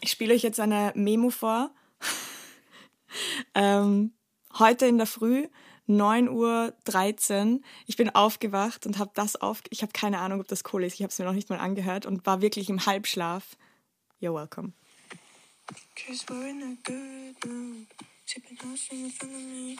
ich 0.00 0.10
spiele 0.10 0.34
euch 0.34 0.42
jetzt 0.42 0.60
eine 0.60 0.92
Memo 0.94 1.30
vor. 1.30 1.70
ähm, 3.54 4.12
heute 4.58 4.86
in 4.86 4.98
der 4.98 5.06
Früh, 5.06 5.48
9.13 5.88 7.54
Uhr. 7.54 7.60
Ich 7.86 7.96
bin 7.96 8.10
aufgewacht 8.14 8.86
und 8.86 8.98
habe 8.98 9.10
das 9.14 9.36
auf. 9.36 9.62
Ich 9.70 9.82
habe 9.82 9.92
keine 9.92 10.18
Ahnung, 10.18 10.40
ob 10.40 10.48
das 10.48 10.62
cool 10.72 10.84
ist. 10.84 10.94
Ich 10.94 11.02
habe 11.02 11.10
es 11.10 11.18
mir 11.18 11.24
noch 11.24 11.32
nicht 11.32 11.50
mal 11.50 11.58
angehört 11.58 12.06
und 12.06 12.26
war 12.26 12.42
wirklich 12.42 12.68
im 12.68 12.84
Halbschlaf. 12.86 13.56
You're 14.20 14.34
welcome. 14.34 14.72
Cause 15.96 16.24
we're 16.28 16.48
in 16.48 16.62
a 16.62 16.76
good 16.84 17.44
mood. 17.44 17.86
Sipping 18.24 18.58
hot 18.58 18.78
in 18.90 19.10
front 19.10 19.32
of 19.32 19.40
me. 19.40 19.76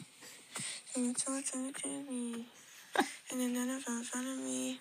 And 0.94 1.10
it's 1.10 1.26
all 1.26 1.40
trying 1.42 1.72
to 1.72 1.88
me. 2.10 2.46
And 3.30 3.40
then 3.40 3.52
none 3.52 3.70
of 3.70 3.82
front 3.82 4.26
of 4.26 4.38
me. 4.38 4.78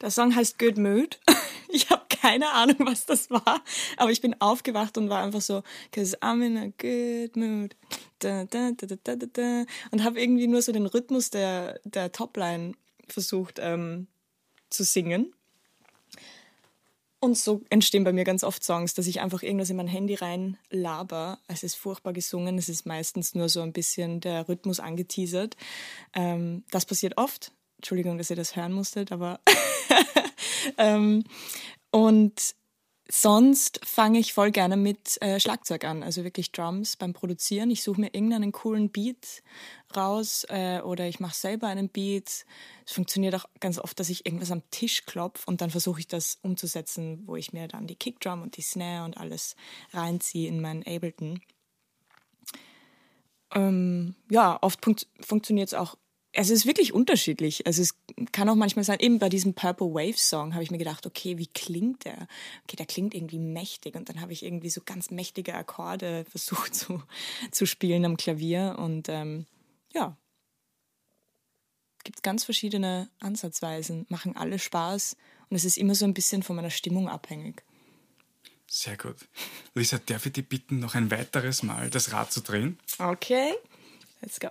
Der 0.00 0.10
Song 0.10 0.34
heißt 0.34 0.58
Good 0.58 0.78
Mood. 0.78 1.18
Ich 1.68 1.90
habe 1.90 2.06
keine 2.08 2.52
Ahnung, 2.52 2.76
was 2.78 3.06
das 3.06 3.28
war, 3.28 3.60
aber 3.96 4.12
ich 4.12 4.20
bin 4.20 4.40
aufgewacht 4.40 4.96
und 4.98 5.08
war 5.08 5.24
einfach 5.24 5.40
so, 5.40 5.64
cause 5.92 6.16
I'm 6.22 6.40
in 6.40 6.56
a 6.56 6.66
good 6.78 7.36
mood. 7.36 7.74
Da, 8.20 8.44
da, 8.44 8.70
da, 8.70 9.64
und 9.90 10.04
habe 10.04 10.20
irgendwie 10.20 10.46
nur 10.46 10.62
so 10.62 10.70
den 10.70 10.86
Rhythmus 10.86 11.30
der, 11.30 11.80
der 11.82 12.12
Topline 12.12 12.74
versucht 13.08 13.58
ähm, 13.60 14.06
zu 14.70 14.84
singen. 14.84 15.34
Und 17.18 17.38
so 17.38 17.62
entstehen 17.70 18.04
bei 18.04 18.12
mir 18.12 18.24
ganz 18.24 18.44
oft 18.44 18.62
Songs, 18.62 18.94
dass 18.94 19.06
ich 19.06 19.20
einfach 19.20 19.42
irgendwas 19.42 19.70
in 19.70 19.76
mein 19.76 19.88
Handy 19.88 20.14
rein 20.14 20.58
laber. 20.70 21.38
Es 21.48 21.62
ist 21.62 21.74
furchtbar 21.74 22.12
gesungen, 22.12 22.58
es 22.58 22.68
ist 22.68 22.84
meistens 22.84 23.34
nur 23.34 23.48
so 23.48 23.62
ein 23.62 23.72
bisschen 23.72 24.20
der 24.20 24.48
Rhythmus 24.48 24.80
angeteasert. 24.80 25.56
Ähm, 26.14 26.64
das 26.70 26.84
passiert 26.84 27.16
oft. 27.16 27.52
Entschuldigung, 27.78 28.18
dass 28.18 28.30
ihr 28.30 28.36
das 28.36 28.54
hören 28.54 28.72
musstet, 28.72 29.12
aber 29.12 29.40
ähm, 30.78 31.24
und 31.90 32.54
sonst 33.10 33.80
fange 33.84 34.18
ich 34.18 34.32
voll 34.32 34.50
gerne 34.50 34.76
mit 34.76 35.20
äh, 35.22 35.38
Schlagzeug 35.38 35.84
an, 35.84 36.02
also 36.02 36.24
wirklich 36.24 36.52
Drums 36.52 36.96
beim 36.96 37.12
Produzieren. 37.12 37.70
Ich 37.70 37.82
suche 37.82 38.00
mir 38.00 38.14
irgendeinen 38.14 38.52
coolen 38.52 38.90
Beat 38.90 39.42
raus 39.96 40.44
äh, 40.48 40.80
oder 40.80 41.06
ich 41.06 41.20
mache 41.20 41.34
selber 41.34 41.68
einen 41.68 41.88
Beat. 41.88 42.44
Es 42.84 42.92
funktioniert 42.92 43.34
auch 43.34 43.46
ganz 43.60 43.78
oft, 43.78 43.98
dass 44.00 44.08
ich 44.08 44.26
irgendwas 44.26 44.50
am 44.50 44.62
Tisch 44.70 45.04
klopfe 45.06 45.44
und 45.46 45.60
dann 45.60 45.70
versuche 45.70 46.00
ich 46.00 46.08
das 46.08 46.38
umzusetzen, 46.42 47.22
wo 47.26 47.36
ich 47.36 47.52
mir 47.52 47.68
dann 47.68 47.86
die 47.86 47.96
Kickdrum 47.96 48.42
und 48.42 48.56
die 48.56 48.62
Snare 48.62 49.04
und 49.04 49.16
alles 49.16 49.56
reinziehe 49.92 50.48
in 50.48 50.60
meinen 50.60 50.82
Ableton. 50.82 51.40
Ähm, 53.54 54.16
ja, 54.30 54.58
oft 54.60 54.84
funktioniert 55.20 55.68
es 55.68 55.74
auch 55.74 55.96
also 56.36 56.52
es 56.52 56.60
ist 56.60 56.66
wirklich 56.66 56.92
unterschiedlich. 56.92 57.66
Also 57.66 57.82
es 57.82 57.94
kann 58.32 58.48
auch 58.48 58.54
manchmal 58.54 58.84
sein, 58.84 59.00
eben 59.00 59.18
bei 59.18 59.28
diesem 59.28 59.54
Purple 59.54 59.88
Wave 59.88 60.18
Song 60.18 60.54
habe 60.54 60.62
ich 60.62 60.70
mir 60.70 60.78
gedacht, 60.78 61.06
okay, 61.06 61.38
wie 61.38 61.46
klingt 61.46 62.04
der? 62.04 62.28
Okay, 62.64 62.76
der 62.76 62.86
klingt 62.86 63.14
irgendwie 63.14 63.38
mächtig. 63.38 63.94
Und 63.94 64.08
dann 64.08 64.20
habe 64.20 64.32
ich 64.32 64.44
irgendwie 64.44 64.70
so 64.70 64.80
ganz 64.84 65.10
mächtige 65.10 65.54
Akkorde 65.54 66.24
versucht 66.30 66.74
zu, 66.74 67.02
zu 67.50 67.66
spielen 67.66 68.04
am 68.04 68.16
Klavier. 68.16 68.76
Und 68.78 69.08
ähm, 69.08 69.46
ja, 69.94 70.16
gibt 72.04 72.22
ganz 72.22 72.44
verschiedene 72.44 73.10
Ansatzweisen, 73.18 74.06
machen 74.08 74.36
alle 74.36 74.58
Spaß. 74.58 75.16
Und 75.48 75.56
es 75.56 75.64
ist 75.64 75.78
immer 75.78 75.94
so 75.94 76.04
ein 76.04 76.14
bisschen 76.14 76.42
von 76.42 76.56
meiner 76.56 76.70
Stimmung 76.70 77.08
abhängig. 77.08 77.62
Sehr 78.68 78.96
gut. 78.96 79.16
Lisa, 79.74 79.98
darf 79.98 80.26
ich 80.26 80.32
dich 80.32 80.48
bitten, 80.48 80.80
noch 80.80 80.94
ein 80.94 81.10
weiteres 81.10 81.62
Mal 81.62 81.88
das 81.88 82.12
Rad 82.12 82.32
zu 82.32 82.40
drehen? 82.40 82.78
Okay, 82.98 83.54
let's 84.20 84.40
go. 84.40 84.48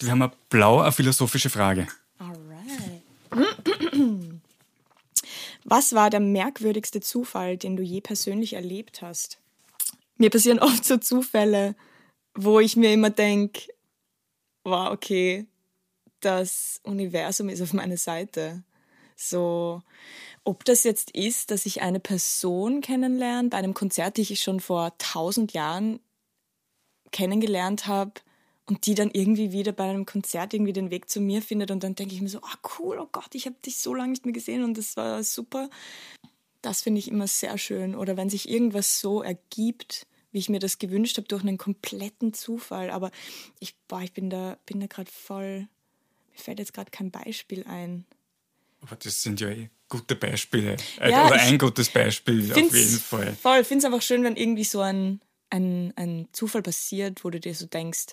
Wir 0.00 0.10
haben 0.10 0.22
eine 0.22 0.32
blau, 0.48 0.80
eine 0.80 0.92
philosophische 0.92 1.50
Frage. 1.50 1.88
Alright. 2.18 3.02
Was 5.64 5.92
war 5.92 6.08
der 6.08 6.20
merkwürdigste 6.20 7.00
Zufall, 7.00 7.56
den 7.56 7.76
du 7.76 7.82
je 7.82 8.00
persönlich 8.00 8.54
erlebt 8.54 9.02
hast? 9.02 9.38
Mir 10.16 10.30
passieren 10.30 10.58
oft 10.60 10.84
so 10.84 10.96
Zufälle, 10.98 11.74
wo 12.34 12.60
ich 12.60 12.76
mir 12.76 12.92
immer 12.92 13.10
denke, 13.10 13.62
wow, 14.64 14.90
okay, 14.90 15.46
das 16.20 16.80
Universum 16.84 17.48
ist 17.48 17.60
auf 17.60 17.72
meiner 17.72 17.96
Seite. 17.96 18.62
So, 19.16 19.82
ob 20.44 20.64
das 20.64 20.84
jetzt 20.84 21.10
ist, 21.10 21.50
dass 21.50 21.66
ich 21.66 21.82
eine 21.82 22.00
Person 22.00 22.80
kennenlerne, 22.80 23.48
bei 23.48 23.56
einem 23.56 23.74
Konzert, 23.74 24.16
die 24.16 24.22
ich 24.22 24.40
schon 24.40 24.60
vor 24.60 24.96
tausend 24.98 25.52
Jahren 25.52 26.00
kennengelernt 27.10 27.86
habe, 27.86 28.12
und 28.68 28.84
die 28.84 28.94
dann 28.94 29.10
irgendwie 29.10 29.50
wieder 29.50 29.72
bei 29.72 29.88
einem 29.88 30.04
Konzert 30.04 30.52
irgendwie 30.52 30.74
den 30.74 30.90
Weg 30.90 31.08
zu 31.08 31.20
mir 31.20 31.40
findet 31.40 31.70
und 31.70 31.82
dann 31.82 31.94
denke 31.94 32.14
ich 32.14 32.20
mir 32.20 32.28
so, 32.28 32.40
ah 32.42 32.54
oh 32.54 32.68
cool, 32.78 32.98
oh 33.00 33.08
Gott, 33.10 33.34
ich 33.34 33.46
habe 33.46 33.56
dich 33.64 33.78
so 33.78 33.94
lange 33.94 34.10
nicht 34.10 34.26
mehr 34.26 34.34
gesehen 34.34 34.62
und 34.62 34.76
das 34.76 34.96
war 34.96 35.24
super. 35.24 35.70
Das 36.60 36.82
finde 36.82 36.98
ich 36.98 37.08
immer 37.08 37.26
sehr 37.26 37.56
schön. 37.56 37.94
Oder 37.94 38.16
wenn 38.18 38.28
sich 38.28 38.48
irgendwas 38.48 39.00
so 39.00 39.22
ergibt, 39.22 40.06
wie 40.32 40.38
ich 40.38 40.50
mir 40.50 40.58
das 40.58 40.78
gewünscht 40.78 41.16
habe, 41.16 41.28
durch 41.28 41.42
einen 41.42 41.56
kompletten 41.56 42.34
Zufall. 42.34 42.90
Aber 42.90 43.10
ich, 43.58 43.74
boah, 43.88 44.02
ich 44.02 44.12
bin 44.12 44.28
da, 44.28 44.58
bin 44.66 44.80
da 44.80 44.86
gerade 44.86 45.10
voll, 45.10 45.60
mir 45.60 46.38
fällt 46.38 46.58
jetzt 46.58 46.74
gerade 46.74 46.90
kein 46.90 47.10
Beispiel 47.10 47.64
ein. 47.64 48.04
Aber 48.82 48.96
das 48.96 49.22
sind 49.22 49.40
ja 49.40 49.48
eh 49.48 49.70
gute 49.88 50.14
Beispiele. 50.14 50.76
Äh, 51.00 51.10
ja, 51.10 51.26
Oder 51.26 51.36
ein 51.36 51.56
gutes 51.56 51.88
Beispiel 51.88 52.52
auf 52.52 52.58
jeden 52.58 52.98
Fall. 52.98 53.34
Voll, 53.34 53.60
ich 53.60 53.66
finde 53.66 53.78
es 53.78 53.84
einfach 53.86 54.02
schön, 54.02 54.22
wenn 54.24 54.36
irgendwie 54.36 54.64
so 54.64 54.80
ein, 54.80 55.22
ein, 55.48 55.94
ein 55.96 56.28
Zufall 56.32 56.62
passiert, 56.62 57.24
wo 57.24 57.30
du 57.30 57.40
dir 57.40 57.54
so 57.54 57.64
denkst, 57.64 58.08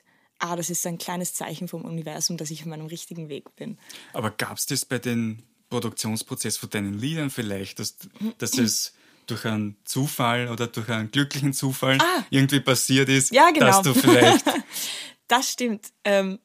ah, 0.46 0.56
das 0.56 0.70
ist 0.70 0.86
ein 0.86 0.98
kleines 0.98 1.34
Zeichen 1.34 1.68
vom 1.68 1.84
Universum, 1.84 2.38
dass 2.38 2.52
ich 2.52 2.62
auf 2.62 2.68
meinem 2.68 2.88
richtigen 2.88 3.30
Weg 3.30 3.56
bin. 3.56 3.78
Aber 4.14 4.32
gab 4.32 4.58
es 4.58 4.66
das 4.66 4.86
bei 4.86 5.00
den 5.00 5.44
Produktionsprozess 5.70 6.58
von 6.58 6.70
deinen 6.70 7.00
Liedern 7.00 7.30
vielleicht, 7.30 7.80
dass, 7.80 7.98
dass 8.38 8.58
es 8.58 8.94
durch 9.28 9.46
einen 9.46 9.76
Zufall 9.86 10.50
oder 10.50 10.68
durch 10.68 10.90
einen 10.90 11.10
glücklichen 11.12 11.54
Zufall 11.54 11.98
ah. 12.00 12.24
irgendwie 12.30 12.60
passiert 12.60 13.10
ist, 13.10 13.34
ja, 13.34 13.50
genau. 13.52 13.66
dass 13.66 13.82
du 13.82 13.94
vielleicht. 13.94 14.46
das 15.28 15.52
stimmt. 15.52 15.92
Ähm, 16.04 16.40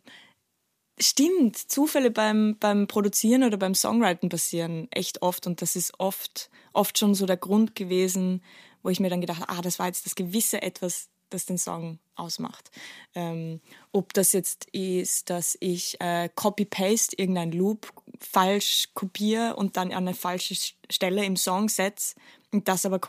stimmt. 0.99 1.57
Zufälle 1.57 2.11
beim, 2.11 2.57
beim 2.59 2.87
Produzieren 2.87 3.45
oder 3.45 3.59
beim 3.59 3.75
Songwriting 3.75 4.31
passieren 4.31 4.89
echt 4.91 5.21
oft 5.21 5.47
und 5.47 5.61
das 5.61 5.77
ist 5.77 5.93
oft, 5.99 6.51
oft 6.73 6.99
schon 6.99 7.15
so 7.15 7.27
der 7.27 7.37
Grund 7.37 7.77
gewesen, 7.77 8.43
wo 8.83 8.89
ich 8.89 9.01
mir 9.01 9.11
dann 9.11 9.21
gedacht 9.21 9.41
habe, 9.41 9.53
ah, 9.53 9.61
das 9.61 9.79
war 9.79 9.87
jetzt 9.87 10.07
das 10.07 10.15
gewisse 10.15 10.63
etwas, 10.63 11.10
das 11.31 11.47
den 11.47 11.59
Song 11.59 11.99
ausmacht. 12.15 12.71
Ähm, 13.15 13.61
ob 13.93 14.13
das 14.13 14.33
jetzt 14.33 14.67
ist, 14.73 15.31
dass 15.31 15.57
ich 15.61 16.01
äh, 16.01 16.29
Copy-Paste 16.35 17.17
irgendein 17.17 17.53
Loop 17.53 17.93
falsch 18.21 18.89
kopiere 18.95 19.57
und 19.57 19.77
dann 19.77 19.93
an 19.93 20.07
eine 20.07 20.15
falsche 20.15 20.55
Stelle 20.91 21.25
im 21.25 21.37
Song 21.37 21.69
setze 21.69 22.15
und 22.53 22.69
das 22.69 22.85
aber 22.85 23.01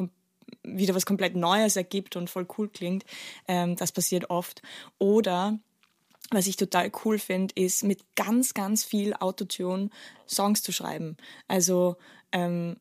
wieder 0.63 0.95
was 0.95 1.05
komplett 1.05 1.35
Neues 1.35 1.75
ergibt 1.75 2.15
und 2.15 2.29
voll 2.29 2.47
cool 2.57 2.69
klingt. 2.69 3.03
Ähm, 3.47 3.75
das 3.75 3.91
passiert 3.91 4.29
oft. 4.29 4.61
Oder 4.99 5.59
was 6.29 6.47
ich 6.47 6.55
total 6.55 6.91
cool 7.03 7.19
finde, 7.19 7.53
ist 7.55 7.83
mit 7.83 8.15
ganz, 8.15 8.53
ganz 8.53 8.83
viel 8.83 9.13
Autotune 9.13 9.89
Songs 10.27 10.63
zu 10.63 10.71
schreiben. 10.71 11.17
Also 11.47 11.97
ähm, 12.31 12.77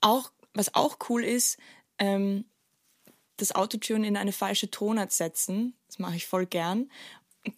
auch, 0.00 0.30
was 0.54 0.74
auch 0.74 0.98
cool 1.08 1.24
ist, 1.24 1.58
ähm, 1.98 2.44
das 3.36 3.54
Autotune 3.54 4.06
in 4.06 4.16
eine 4.16 4.32
falsche 4.32 4.70
Tonart 4.70 5.12
setzen. 5.12 5.74
Das 5.86 5.98
mache 5.98 6.16
ich 6.16 6.26
voll 6.26 6.46
gern. 6.46 6.90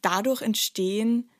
Dadurch 0.03 0.43
entstehen 0.43 1.31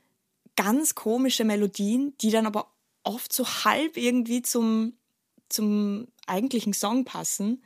ganz 0.57 0.95
komische 0.95 1.45
Melodien, 1.45 2.17
die 2.21 2.31
dann 2.31 2.47
aber 2.47 2.73
oft 3.03 3.33
so 3.33 3.47
halb 3.47 3.97
irgendwie 3.97 4.43
zum, 4.43 4.95
zum 5.49 6.09
eigentlichen 6.27 6.73
Song 6.73 7.05
passen 7.05 7.63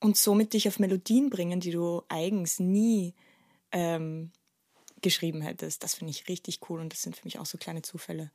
und 0.00 0.16
somit 0.16 0.52
dich 0.52 0.68
auf 0.68 0.78
Melodien 0.78 1.30
bringen, 1.30 1.60
die 1.60 1.70
du 1.70 2.02
eigens 2.08 2.60
nie 2.60 3.14
ähm, 3.72 4.30
geschrieben 5.02 5.40
hättest. 5.40 5.82
Das 5.82 5.94
finde 5.94 6.10
ich 6.10 6.28
richtig 6.28 6.60
cool 6.68 6.80
und 6.80 6.92
das 6.92 7.02
sind 7.02 7.16
für 7.16 7.24
mich 7.24 7.38
auch 7.38 7.46
so 7.46 7.58
kleine 7.58 7.82
Zufälle. 7.82 8.30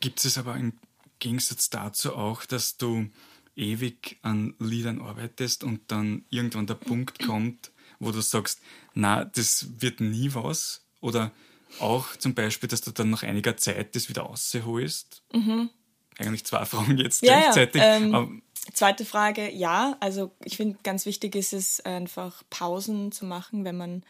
Gibt 0.00 0.24
es 0.24 0.38
aber 0.38 0.56
im 0.56 0.78
Gegensatz 1.18 1.70
dazu 1.70 2.14
auch, 2.14 2.44
dass 2.44 2.76
du 2.76 3.08
ewig 3.56 4.18
an 4.22 4.54
Liedern 4.58 5.00
arbeitest 5.00 5.64
und 5.64 5.80
dann 5.88 6.24
irgendwann 6.30 6.66
der 6.66 6.74
Punkt 6.74 7.24
kommt, 7.24 7.70
wo 7.98 8.10
du 8.10 8.20
sagst, 8.20 8.60
na, 8.94 9.24
das 9.24 9.66
wird 9.80 10.00
nie 10.00 10.34
was? 10.34 10.84
Oder 11.00 11.32
auch 11.80 12.16
zum 12.16 12.34
Beispiel, 12.34 12.68
dass 12.68 12.80
du 12.80 12.90
dann 12.90 13.10
nach 13.10 13.22
einiger 13.22 13.56
Zeit 13.56 13.94
das 13.94 14.08
wieder 14.08 14.22
rausholst? 14.22 15.22
Mhm. 15.32 15.70
Eigentlich 16.18 16.44
zwei 16.44 16.64
Fragen 16.64 16.98
jetzt 16.98 17.22
ja, 17.22 17.40
gleichzeitig. 17.40 17.82
Ja, 17.82 17.96
ähm, 17.96 18.42
zweite 18.72 19.04
Frage, 19.04 19.50
ja. 19.50 19.96
Also 20.00 20.32
ich 20.44 20.56
finde, 20.56 20.78
ganz 20.82 21.06
wichtig 21.06 21.34
ist 21.34 21.52
es 21.52 21.80
einfach 21.80 22.42
Pausen 22.50 23.12
zu 23.12 23.24
machen, 23.24 23.64
wenn 23.64 23.76
man 23.76 24.02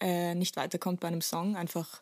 äh, 0.00 0.34
nicht 0.34 0.56
weiterkommt 0.56 1.00
bei 1.00 1.08
einem 1.08 1.20
Song. 1.20 1.56
Einfach 1.56 2.00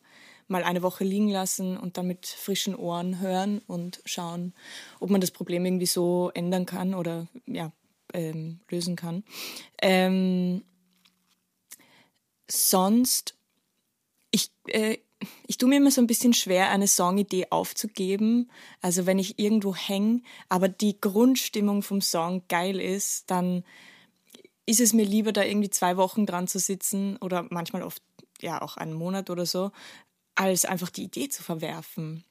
mal 0.48 0.64
eine 0.64 0.82
Woche 0.82 1.04
liegen 1.04 1.28
lassen 1.28 1.76
und 1.76 1.96
dann 1.96 2.06
mit 2.06 2.26
frischen 2.26 2.74
Ohren 2.74 3.20
hören 3.20 3.60
und 3.66 4.00
schauen, 4.04 4.54
ob 4.98 5.10
man 5.10 5.20
das 5.20 5.30
Problem 5.30 5.64
irgendwie 5.64 5.86
so 5.86 6.30
ändern 6.34 6.66
kann 6.66 6.94
oder 6.94 7.28
ja, 7.46 7.72
ähm, 8.12 8.60
lösen 8.70 8.96
kann. 8.96 9.24
Ähm, 9.80 10.62
sonst, 12.50 13.34
ich, 14.30 14.50
äh, 14.66 14.98
ich 15.46 15.58
tue 15.58 15.68
mir 15.68 15.76
immer 15.76 15.90
so 15.90 16.00
ein 16.00 16.06
bisschen 16.06 16.32
schwer, 16.32 16.70
eine 16.70 16.88
Songidee 16.88 17.46
aufzugeben. 17.50 18.50
Also 18.80 19.06
wenn 19.06 19.18
ich 19.18 19.38
irgendwo 19.38 19.74
hänge, 19.74 20.22
aber 20.48 20.68
die 20.68 21.00
Grundstimmung 21.00 21.82
vom 21.82 22.00
Song 22.00 22.42
geil 22.48 22.80
ist, 22.80 23.30
dann 23.30 23.64
ist 24.66 24.80
es 24.80 24.92
mir 24.92 25.04
lieber, 25.04 25.32
da 25.32 25.42
irgendwie 25.42 25.70
zwei 25.70 25.96
Wochen 25.96 26.26
dran 26.26 26.46
zu 26.46 26.58
sitzen 26.58 27.16
oder 27.16 27.46
manchmal 27.50 27.82
oft 27.82 28.02
ja 28.40 28.62
auch 28.62 28.76
einen 28.76 28.92
Monat 28.92 29.30
oder 29.30 29.46
so, 29.46 29.72
als 30.38 30.64
einfach 30.64 30.88
die 30.88 31.04
Idee 31.04 31.28
zu 31.28 31.42
verwerfen. 31.42 32.24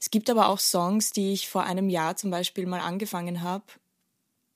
Es 0.00 0.10
gibt 0.10 0.30
aber 0.30 0.48
auch 0.48 0.58
Songs, 0.58 1.10
die 1.10 1.32
ich 1.32 1.48
vor 1.48 1.64
einem 1.64 1.90
Jahr 1.90 2.16
zum 2.16 2.30
Beispiel 2.30 2.66
mal 2.66 2.80
angefangen 2.80 3.42
habe 3.42 3.64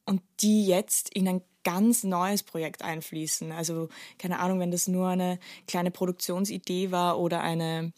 und 0.07 0.23
die 0.41 0.67
jetzt 0.67 1.11
in 1.15 1.29
ein 1.29 1.43
ganz 1.63 2.05
neues 2.05 2.43
Projekt 2.43 2.83
einfließen. 2.83 3.53
Also 3.53 3.91
keine 4.19 4.39
Ahnung, 4.39 4.61
wenn 4.61 4.71
das 4.71 4.89
nur 4.89 5.09
eine 5.09 5.39
kleine 5.67 5.91
Produktionsidee 5.91 6.91
war 6.91 7.19
oder 7.19 7.43
eine, 7.43 7.93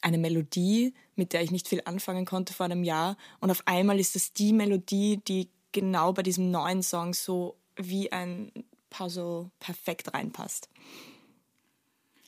eine 0.00 0.18
Melodie, 0.18 0.94
mit 1.14 1.34
der 1.34 1.42
ich 1.42 1.50
nicht 1.50 1.68
viel 1.68 1.82
anfangen 1.84 2.24
konnte 2.24 2.54
vor 2.54 2.64
einem 2.64 2.84
Jahr. 2.84 3.18
Und 3.40 3.50
auf 3.50 3.62
einmal 3.66 4.00
ist 4.00 4.14
das 4.14 4.32
die 4.32 4.54
Melodie, 4.54 5.20
die 5.28 5.50
genau 5.72 6.14
bei 6.14 6.22
diesem 6.22 6.50
neuen 6.50 6.82
Song 6.82 7.12
so 7.12 7.56
wie 7.76 8.10
ein 8.10 8.52
Puzzle 8.88 9.50
perfekt 9.58 10.14
reinpasst. 10.14 10.70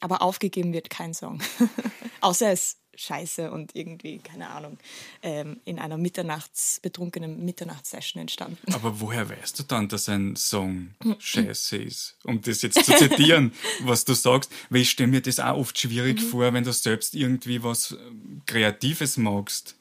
Aber 0.05 0.21
aufgegeben 0.21 0.75
wird 0.75 0.91
kein 0.91 1.15
Song. 1.15 1.41
Außer 2.21 2.53
es 2.53 2.77
scheiße 2.95 3.51
und 3.51 3.75
irgendwie, 3.75 4.19
keine 4.19 4.51
Ahnung, 4.51 4.77
ähm, 5.23 5.63
in 5.65 5.79
einer 5.79 5.97
Mitternachts, 5.97 6.79
betrunkenen 6.83 7.43
Mitternachtssession 7.43 8.21
entstanden. 8.21 8.75
Aber 8.75 9.01
woher 9.01 9.31
weißt 9.31 9.59
du 9.59 9.63
dann, 9.63 9.89
dass 9.89 10.11
ein 10.11 10.37
Song 10.37 10.91
scheiße 11.19 11.79
ist? 11.79 12.19
Um 12.23 12.43
das 12.43 12.61
jetzt 12.61 12.85
zu 12.85 12.95
zitieren, 12.95 13.53
was 13.81 14.05
du 14.05 14.13
sagst. 14.13 14.53
Weil 14.69 14.83
ich 14.83 14.91
stelle 14.91 15.09
mir 15.09 15.23
das 15.23 15.41
auch 15.41 15.57
oft 15.57 15.79
schwierig 15.79 16.21
mhm. 16.21 16.27
vor, 16.27 16.53
wenn 16.53 16.65
du 16.65 16.73
selbst 16.75 17.15
irgendwie 17.15 17.63
was 17.63 17.93
ähm, 17.93 18.43
Kreatives 18.45 19.17
magst. 19.17 19.75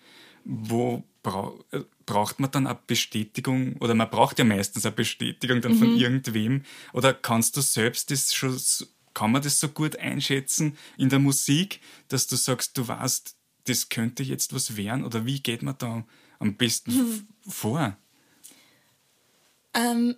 Wo 0.46 1.04
bra 1.22 1.54
äh, 1.72 1.82
braucht 2.06 2.40
man 2.40 2.50
dann 2.50 2.66
eine 2.66 2.80
Bestätigung 2.88 3.76
oder 3.82 3.94
man 3.94 4.10
braucht 4.10 4.40
ja 4.40 4.46
meistens 4.46 4.86
eine 4.86 4.96
Bestätigung 4.96 5.60
dann 5.60 5.74
mhm. 5.74 5.80
von 5.80 5.98
irgendwem 5.98 6.64
oder 6.94 7.14
kannst 7.14 7.58
du 7.58 7.62
selbst 7.62 8.10
das 8.10 8.34
schon 8.34 8.58
kann 9.14 9.32
man 9.32 9.42
das 9.42 9.60
so 9.60 9.70
gut 9.70 9.98
einschätzen 9.98 10.78
in 10.98 11.10
der 11.10 11.20
Musik, 11.20 11.80
dass 12.08 12.28
du 12.28 12.36
sagst, 12.36 12.78
du 12.78 12.88
weißt, 12.88 13.36
das 13.66 13.90
könnte 13.90 14.24
jetzt 14.24 14.54
was 14.54 14.76
werden? 14.76 15.06
Oder 15.06 15.26
wie 15.26 15.42
geht 15.42 15.62
man 15.62 15.78
da 15.78 16.04
am 16.40 16.56
besten 16.56 16.92
hm. 16.92 17.28
vor? 17.48 17.98
Ähm, 19.74 20.16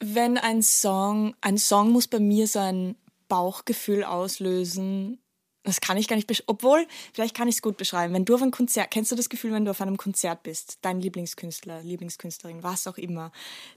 wenn 0.00 0.38
ein 0.38 0.62
Song, 0.62 1.34
ein 1.40 1.58
Song 1.58 1.90
muss 1.90 2.08
bei 2.08 2.20
mir 2.20 2.46
so 2.46 2.58
ein 2.58 2.96
Bauchgefühl 3.28 4.04
auslösen, 4.04 5.18
das 5.64 5.80
kann 5.80 5.96
ich 5.96 6.08
gar 6.08 6.16
nicht 6.16 6.42
obwohl, 6.46 6.86
vielleicht 7.12 7.36
kann 7.36 7.46
ich 7.46 7.56
es 7.56 7.62
gut 7.62 7.76
beschreiben. 7.76 8.12
Wenn 8.12 8.24
du 8.24 8.34
auf 8.34 8.42
einem 8.42 8.50
Konzert, 8.50 8.90
kennst 8.90 9.12
du 9.12 9.16
das 9.16 9.28
Gefühl, 9.28 9.52
wenn 9.52 9.64
du 9.64 9.70
auf 9.70 9.80
einem 9.80 9.96
Konzert 9.96 10.42
bist, 10.42 10.78
dein 10.82 11.00
Lieblingskünstler, 11.00 11.82
Lieblingskünstlerin, 11.82 12.64
was 12.64 12.88
auch 12.88 12.98
immer, 12.98 13.30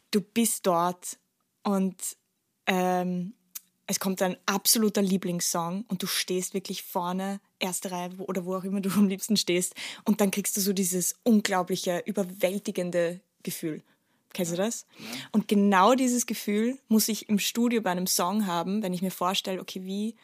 du 0.09 0.21
bist 0.21 0.65
dort 0.65 1.19
und 1.65 1.95
ähm, 2.67 3.33
es 3.87 3.99
kommt 3.99 4.21
ein 4.21 4.37
absoluter 4.45 5.01
Lieblingssong 5.01 5.85
und 5.87 6.01
du 6.01 6.07
stehst 6.07 6.53
wirklich 6.53 6.83
vorne, 6.83 7.39
erste 7.59 7.91
Reihe 7.91 8.11
oder 8.17 8.45
wo 8.45 8.55
auch 8.55 8.63
immer 8.63 8.81
du 8.81 8.89
am 8.91 9.07
liebsten 9.07 9.35
stehst 9.35 9.75
und 10.05 10.21
dann 10.21 10.31
kriegst 10.31 10.55
du 10.57 10.61
so 10.61 10.73
dieses 10.73 11.15
unglaubliche, 11.23 12.03
überwältigende 12.05 13.19
Gefühl. 13.43 13.83
Kennst 14.33 14.51
du 14.51 14.57
das? 14.57 14.85
Ja. 14.99 15.05
Und 15.31 15.47
genau 15.47 15.95
dieses 15.95 16.25
Gefühl 16.25 16.77
muss 16.87 17.07
ich 17.07 17.29
im 17.29 17.39
Studio 17.39 17.81
bei 17.81 17.91
einem 17.91 18.07
Song 18.07 18.47
haben, 18.47 18.83
wenn 18.83 18.93
ich 18.93 19.01
mir 19.01 19.11
vorstelle, 19.11 19.61
okay, 19.61 19.83
wie, 19.83 20.15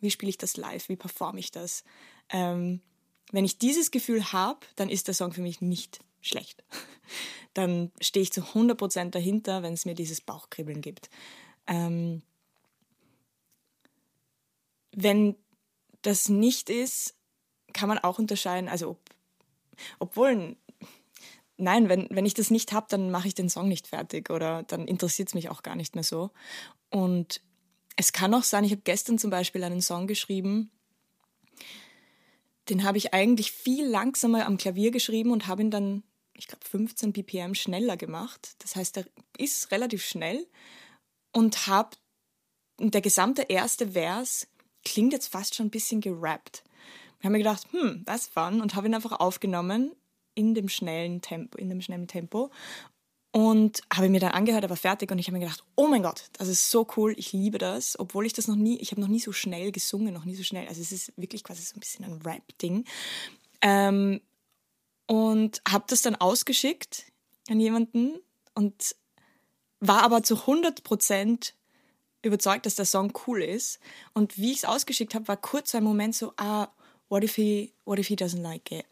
wie 0.00 0.10
spiele 0.10 0.30
ich 0.30 0.38
das 0.38 0.56
live, 0.56 0.88
wie 0.88 0.96
performe 0.96 1.40
ich 1.40 1.50
das? 1.50 1.84
Ähm, 2.30 2.80
wenn 3.32 3.44
ich 3.44 3.58
dieses 3.58 3.90
Gefühl 3.90 4.32
habe, 4.32 4.60
dann 4.76 4.88
ist 4.88 5.08
der 5.08 5.14
Song 5.14 5.32
für 5.32 5.42
mich 5.42 5.60
nicht 5.60 6.00
schlecht. 6.26 6.64
Dann 7.54 7.90
stehe 8.00 8.22
ich 8.22 8.32
zu 8.32 8.42
100% 8.42 9.10
dahinter, 9.10 9.62
wenn 9.62 9.72
es 9.72 9.86
mir 9.86 9.94
dieses 9.94 10.20
Bauchkribbeln 10.20 10.82
gibt. 10.82 11.08
Ähm, 11.66 12.22
wenn 14.92 15.36
das 16.02 16.28
nicht 16.28 16.70
ist, 16.70 17.14
kann 17.72 17.88
man 17.88 17.98
auch 17.98 18.18
unterscheiden, 18.18 18.68
also 18.68 18.90
ob, 18.90 19.00
obwohl, 19.98 20.56
nein, 21.56 21.88
wenn, 21.88 22.08
wenn 22.10 22.26
ich 22.26 22.34
das 22.34 22.50
nicht 22.50 22.72
habe, 22.72 22.86
dann 22.88 23.10
mache 23.10 23.28
ich 23.28 23.34
den 23.34 23.50
Song 23.50 23.68
nicht 23.68 23.86
fertig 23.86 24.30
oder 24.30 24.62
dann 24.62 24.86
interessiert 24.86 25.28
es 25.28 25.34
mich 25.34 25.48
auch 25.48 25.62
gar 25.62 25.76
nicht 25.76 25.94
mehr 25.94 26.04
so. 26.04 26.30
Und 26.90 27.42
es 27.96 28.12
kann 28.12 28.34
auch 28.34 28.42
sein, 28.42 28.64
ich 28.64 28.72
habe 28.72 28.82
gestern 28.82 29.18
zum 29.18 29.30
Beispiel 29.30 29.64
einen 29.64 29.82
Song 29.82 30.06
geschrieben, 30.06 30.70
den 32.68 32.84
habe 32.84 32.98
ich 32.98 33.14
eigentlich 33.14 33.52
viel 33.52 33.86
langsamer 33.86 34.46
am 34.46 34.56
Klavier 34.56 34.90
geschrieben 34.90 35.30
und 35.30 35.46
habe 35.46 35.62
ihn 35.62 35.70
dann 35.70 36.02
ich 36.38 36.48
glaube, 36.48 36.64
15 36.64 37.12
BPM 37.12 37.54
schneller 37.54 37.96
gemacht. 37.96 38.56
Das 38.60 38.76
heißt, 38.76 38.98
er 38.98 39.06
ist 39.38 39.70
relativ 39.70 40.04
schnell 40.04 40.46
und 41.32 41.66
habe 41.66 41.96
der 42.78 43.00
gesamte 43.00 43.42
erste 43.42 43.92
Vers 43.92 44.46
klingt 44.84 45.12
jetzt 45.12 45.28
fast 45.28 45.54
schon 45.54 45.66
ein 45.66 45.70
bisschen 45.70 46.00
gerappt. 46.00 46.62
Ich 47.18 47.24
habe 47.24 47.32
mir 47.32 47.38
gedacht, 47.38 47.66
hm, 47.72 48.02
das 48.04 48.26
fun 48.26 48.60
und 48.60 48.74
habe 48.74 48.86
ihn 48.86 48.94
einfach 48.94 49.12
aufgenommen 49.12 49.92
in 50.34 50.54
dem 50.54 50.68
schnellen 50.68 51.22
Tempo, 51.22 51.56
in 51.58 51.70
dem 51.70 51.80
schnellen 51.80 52.06
Tempo 52.06 52.50
Und 53.32 53.82
habe 53.92 54.08
mir 54.10 54.20
dann 54.20 54.32
angehört, 54.32 54.64
er 54.64 54.70
war 54.70 54.76
fertig 54.76 55.10
und 55.10 55.18
ich 55.18 55.26
habe 55.26 55.38
mir 55.38 55.44
gedacht, 55.44 55.64
oh 55.74 55.86
mein 55.88 56.02
Gott, 56.02 56.24
das 56.34 56.48
ist 56.48 56.70
so 56.70 56.86
cool, 56.96 57.14
ich 57.16 57.32
liebe 57.32 57.58
das, 57.58 57.98
obwohl 57.98 58.26
ich 58.26 58.34
das 58.34 58.48
noch 58.48 58.56
nie, 58.56 58.78
ich 58.78 58.92
habe 58.92 59.00
noch 59.00 59.08
nie 59.08 59.20
so 59.20 59.32
schnell 59.32 59.72
gesungen, 59.72 60.14
noch 60.14 60.24
nie 60.24 60.36
so 60.36 60.42
schnell. 60.42 60.68
Also 60.68 60.80
es 60.80 60.92
ist 60.92 61.12
wirklich 61.16 61.42
quasi 61.42 61.62
so 61.62 61.74
ein 61.76 61.80
bisschen 61.80 62.04
ein 62.04 62.20
Rap-Ding. 62.22 62.84
Ähm, 63.62 64.20
und 65.06 65.62
habe 65.68 65.84
das 65.88 66.02
dann 66.02 66.16
ausgeschickt 66.16 67.04
an 67.48 67.60
jemanden 67.60 68.18
und 68.54 68.96
war 69.80 70.02
aber 70.02 70.22
zu 70.22 70.36
100 70.40 70.82
Prozent 70.82 71.54
überzeugt, 72.22 72.66
dass 72.66 72.74
der 72.74 72.84
Song 72.84 73.12
cool 73.26 73.42
ist. 73.42 73.78
Und 74.12 74.36
wie 74.36 74.52
ich 74.52 74.58
es 74.58 74.64
ausgeschickt 74.64 75.14
habe, 75.14 75.28
war 75.28 75.36
kurz 75.36 75.74
ein 75.74 75.84
Moment 75.84 76.14
so, 76.14 76.32
ah, 76.36 76.68
what 77.08 77.22
if 77.22 77.36
he, 77.36 77.72
what 77.84 77.98
if 77.98 78.08
he 78.08 78.16
doesn't 78.16 78.42
like 78.42 78.72
it? 78.72 78.86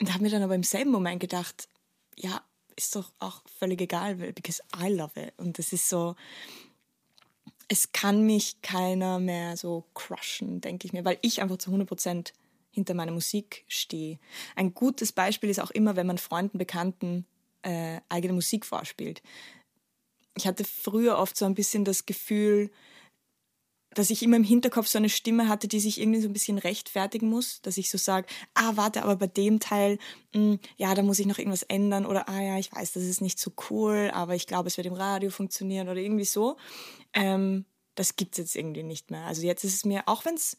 Und 0.00 0.12
habe 0.12 0.22
mir 0.22 0.30
dann 0.30 0.42
aber 0.42 0.54
im 0.54 0.62
selben 0.62 0.90
Moment 0.90 1.20
gedacht, 1.20 1.68
ja, 2.16 2.40
ist 2.76 2.94
doch 2.94 3.12
auch 3.18 3.42
völlig 3.58 3.80
egal, 3.80 4.14
because 4.14 4.62
I 4.80 4.88
love 4.88 5.20
it. 5.20 5.32
Und 5.36 5.58
es 5.58 5.72
ist 5.72 5.88
so, 5.88 6.14
es 7.66 7.92
kann 7.92 8.22
mich 8.22 8.62
keiner 8.62 9.18
mehr 9.18 9.56
so 9.56 9.84
crushen, 9.94 10.60
denke 10.60 10.86
ich 10.86 10.92
mir, 10.92 11.04
weil 11.04 11.18
ich 11.22 11.42
einfach 11.42 11.58
zu 11.58 11.70
100 11.70 11.88
Prozent 11.88 12.32
hinter 12.70 12.94
meiner 12.94 13.12
Musik 13.12 13.64
stehe. 13.68 14.18
Ein 14.56 14.74
gutes 14.74 15.12
Beispiel 15.12 15.50
ist 15.50 15.60
auch 15.60 15.70
immer, 15.70 15.96
wenn 15.96 16.06
man 16.06 16.18
Freunden, 16.18 16.58
Bekannten 16.58 17.26
äh, 17.62 18.00
eigene 18.08 18.34
Musik 18.34 18.64
vorspielt. 18.64 19.22
Ich 20.36 20.46
hatte 20.46 20.64
früher 20.64 21.18
oft 21.18 21.36
so 21.36 21.44
ein 21.44 21.54
bisschen 21.54 21.84
das 21.84 22.06
Gefühl, 22.06 22.70
dass 23.94 24.10
ich 24.10 24.22
immer 24.22 24.36
im 24.36 24.44
Hinterkopf 24.44 24.86
so 24.86 24.98
eine 24.98 25.08
Stimme 25.08 25.48
hatte, 25.48 25.66
die 25.66 25.80
sich 25.80 26.00
irgendwie 26.00 26.20
so 26.20 26.28
ein 26.28 26.32
bisschen 26.32 26.58
rechtfertigen 26.58 27.28
muss, 27.28 27.60
dass 27.62 27.78
ich 27.78 27.90
so 27.90 27.98
sage, 27.98 28.28
ah, 28.54 28.72
warte, 28.76 29.02
aber 29.02 29.16
bei 29.16 29.26
dem 29.26 29.58
Teil, 29.58 29.98
mh, 30.34 30.40
hm, 30.40 30.60
ja, 30.76 30.94
da 30.94 31.02
muss 31.02 31.18
ich 31.18 31.26
noch 31.26 31.38
irgendwas 31.38 31.64
ändern 31.64 32.06
oder 32.06 32.28
ah 32.28 32.40
ja, 32.40 32.58
ich 32.58 32.70
weiß, 32.70 32.92
das 32.92 33.02
ist 33.02 33.20
nicht 33.20 33.40
so 33.40 33.50
cool, 33.70 34.10
aber 34.12 34.34
ich 34.34 34.46
glaube, 34.46 34.68
es 34.68 34.76
wird 34.76 34.86
im 34.86 34.92
Radio 34.92 35.30
funktionieren 35.30 35.88
oder 35.88 36.00
irgendwie 36.00 36.26
so. 36.26 36.58
Ähm, 37.12 37.64
das 37.94 38.14
gibt 38.14 38.34
es 38.34 38.38
jetzt 38.38 38.56
irgendwie 38.56 38.84
nicht 38.84 39.10
mehr. 39.10 39.24
Also 39.24 39.42
jetzt 39.42 39.64
ist 39.64 39.74
es 39.74 39.84
mir, 39.84 40.04
auch 40.06 40.24
wenn 40.24 40.34
es 40.34 40.58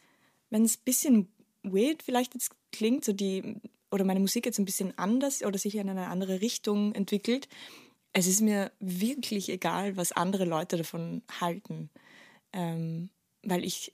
wenn 0.50 0.66
es 0.66 0.78
ein 0.78 0.84
bisschen 0.84 1.32
weird 1.64 2.04
vielleicht 2.04 2.34
jetzt 2.34 2.52
klingt, 2.72 3.06
so 3.06 3.14
die, 3.14 3.56
oder 3.92 4.04
meine 4.04 4.20
Musik 4.20 4.46
jetzt 4.46 4.60
ein 4.60 4.66
bisschen 4.66 4.98
anders 4.98 5.44
oder 5.44 5.58
sich 5.58 5.76
in 5.76 5.90
eine 5.90 6.08
andere 6.08 6.42
Richtung 6.42 6.94
entwickelt, 6.94 7.48
es 8.14 8.28
ist 8.28 8.42
mir 8.42 8.72
wirklich 8.80 9.50
egal, 9.50 9.98
was 9.98 10.12
andere 10.12 10.46
Leute 10.46 10.78
davon 10.78 11.22
halten. 11.40 11.90
Ähm, 12.54 13.10
weil 13.44 13.64
ich, 13.64 13.94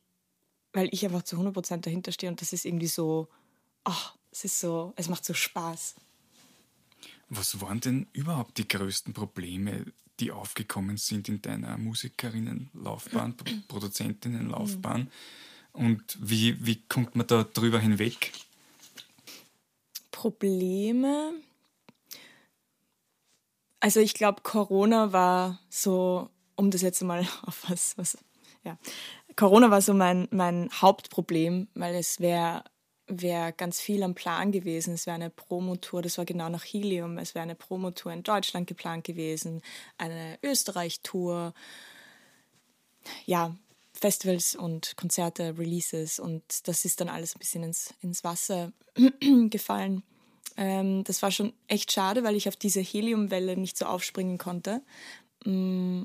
weil 0.74 0.90
ich 0.92 1.04
einfach 1.06 1.24
zu 1.24 1.38
100% 1.38 1.82
dahinter 1.82 2.12
stehe 2.12 2.32
und 2.32 2.42
das 2.42 2.54
ist 2.54 2.66
irgendwie 2.66 2.88
so, 2.88 3.28
ach, 3.84 4.16
es 4.32 4.46
ist 4.46 4.60
so, 4.60 4.94
es 4.96 5.10
macht 5.10 5.26
so 5.26 5.34
Spaß. 5.34 5.96
Was 7.30 7.60
waren 7.62 7.80
denn 7.80 8.08
überhaupt 8.14 8.58
die 8.58 8.68
größten 8.68 9.14
Probleme, 9.14 9.86
die 10.20 10.32
aufgekommen 10.32 10.98
sind 10.98 11.28
in 11.28 11.42
deiner 11.42 11.78
Musikerinnenlaufbahn, 11.78 13.36
Produzentinnenlaufbahn? 13.68 15.12
Und 15.76 16.18
wie, 16.20 16.66
wie 16.66 16.82
kommt 16.88 17.16
man 17.16 17.28
da 17.28 17.44
drüber 17.44 17.80
hinweg? 17.80 18.32
Probleme. 20.12 21.34
Also 23.80 24.00
ich 24.00 24.14
glaube, 24.14 24.42
Corona 24.42 25.12
war 25.12 25.60
so, 25.70 26.30
um 26.56 26.72
das 26.72 26.82
jetzt 26.82 27.02
mal 27.04 27.28
auf 27.46 27.70
was, 27.70 27.98
was 27.98 28.18
ja, 28.64 28.78
Corona 29.36 29.70
war 29.70 29.82
so 29.82 29.94
mein, 29.94 30.28
mein 30.32 30.70
Hauptproblem, 30.72 31.68
weil 31.76 31.96
es 31.96 32.20
wäre 32.20 32.64
wär 33.08 33.52
ganz 33.52 33.80
viel 33.80 34.02
am 34.02 34.16
Plan 34.16 34.52
gewesen. 34.52 34.94
Es 34.94 35.06
wäre 35.06 35.16
eine 35.16 35.30
Promotour, 35.30 36.02
das 36.02 36.18
war 36.18 36.26
genau 36.26 36.50
nach 36.50 36.64
Helium, 36.64 37.18
es 37.18 37.36
wäre 37.36 37.44
eine 37.44 37.56
Promotour 37.56 38.12
in 38.12 38.24
Deutschland 38.24 38.66
geplant 38.68 39.04
gewesen, 39.04 39.62
eine 39.98 40.40
Österreich-Tour, 40.42 41.54
ja, 43.26 43.56
Festivals 44.00 44.56
und 44.56 44.96
Konzerte, 44.98 45.58
Releases 45.58 46.20
und 46.20 46.68
das 46.68 46.86
ist 46.86 47.02
dann 47.02 47.10
alles 47.10 47.36
ein 47.36 47.40
bisschen 47.40 47.64
ins, 47.64 47.94
ins 48.02 48.24
Wasser 48.24 48.72
gefallen. 49.50 50.04
Ähm, 50.58 51.04
das 51.04 51.22
war 51.22 51.32
schon 51.32 51.54
echt 51.68 51.92
schade, 51.92 52.24
weil 52.24 52.36
ich 52.36 52.48
auf 52.48 52.56
diese 52.56 52.82
Heliumwelle 52.82 53.58
nicht 53.58 53.78
so 53.78 53.86
aufspringen 53.86 54.38
konnte. 54.38 54.82
Mm, 55.44 56.04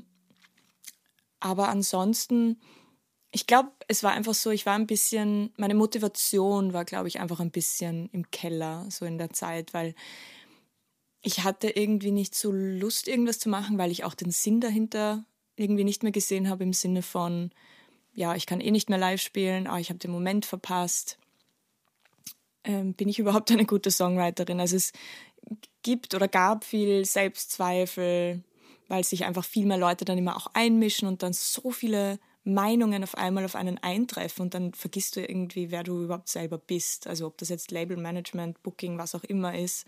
aber 1.39 1.69
ansonsten 1.69 2.61
ich 3.31 3.47
glaube, 3.47 3.71
es 3.87 4.03
war 4.03 4.11
einfach 4.11 4.33
so, 4.33 4.51
ich 4.51 4.65
war 4.65 4.75
ein 4.75 4.87
bisschen, 4.87 5.53
meine 5.55 5.73
Motivation 5.73 6.73
war, 6.73 6.83
glaube 6.83 7.07
ich, 7.07 7.19
einfach 7.19 7.39
ein 7.39 7.51
bisschen 7.51 8.09
im 8.11 8.29
Keller, 8.29 8.85
so 8.89 9.05
in 9.05 9.17
der 9.17 9.31
Zeit, 9.31 9.73
weil 9.73 9.95
ich 11.21 11.43
hatte 11.43 11.69
irgendwie 11.69 12.11
nicht 12.11 12.35
so 12.35 12.51
Lust, 12.51 13.07
irgendwas 13.07 13.39
zu 13.39 13.47
machen, 13.47 13.77
weil 13.77 13.91
ich 13.91 14.03
auch 14.03 14.15
den 14.15 14.31
Sinn 14.31 14.59
dahinter 14.59 15.23
irgendwie 15.55 15.83
nicht 15.85 16.03
mehr 16.03 16.11
gesehen 16.11 16.49
habe, 16.49 16.63
im 16.63 16.73
Sinne 16.73 17.03
von, 17.03 17.51
ja, 18.13 18.35
ich 18.35 18.45
kann 18.45 18.61
eh 18.61 18.71
nicht 18.71 18.89
mehr 18.89 18.97
live 18.97 19.21
spielen, 19.21 19.67
ah, 19.67 19.79
ich 19.79 19.89
habe 19.89 19.99
den 19.99 20.11
Moment 20.11 20.45
verpasst. 20.45 21.17
Ähm, 22.63 22.93
bin 22.93 23.09
ich 23.09 23.19
überhaupt 23.19 23.51
eine 23.51 23.65
gute 23.65 23.91
Songwriterin? 23.91 24.59
Also 24.59 24.75
es 24.75 24.91
gibt 25.81 26.13
oder 26.13 26.27
gab 26.27 26.63
viel 26.63 27.05
Selbstzweifel, 27.05 28.43
weil 28.87 29.03
sich 29.03 29.25
einfach 29.25 29.45
viel 29.45 29.65
mehr 29.65 29.77
Leute 29.77 30.05
dann 30.05 30.17
immer 30.17 30.35
auch 30.35 30.47
einmischen 30.53 31.07
und 31.07 31.23
dann 31.23 31.33
so 31.33 31.71
viele 31.71 32.19
Meinungen 32.43 33.03
auf 33.03 33.15
einmal 33.15 33.45
auf 33.45 33.55
einen 33.55 33.77
eintreffen 33.77 34.43
und 34.43 34.53
dann 34.53 34.73
vergisst 34.73 35.15
du 35.15 35.21
irgendwie, 35.21 35.69
wer 35.69 35.83
du 35.83 36.03
überhaupt 36.03 36.29
selber 36.29 36.57
bist. 36.57 37.07
Also 37.07 37.27
ob 37.27 37.37
das 37.37 37.49
jetzt 37.49 37.71
Label 37.71 37.97
Management, 37.97 38.61
Booking, 38.63 38.97
was 38.97 39.15
auch 39.15 39.23
immer 39.23 39.57
ist. 39.57 39.85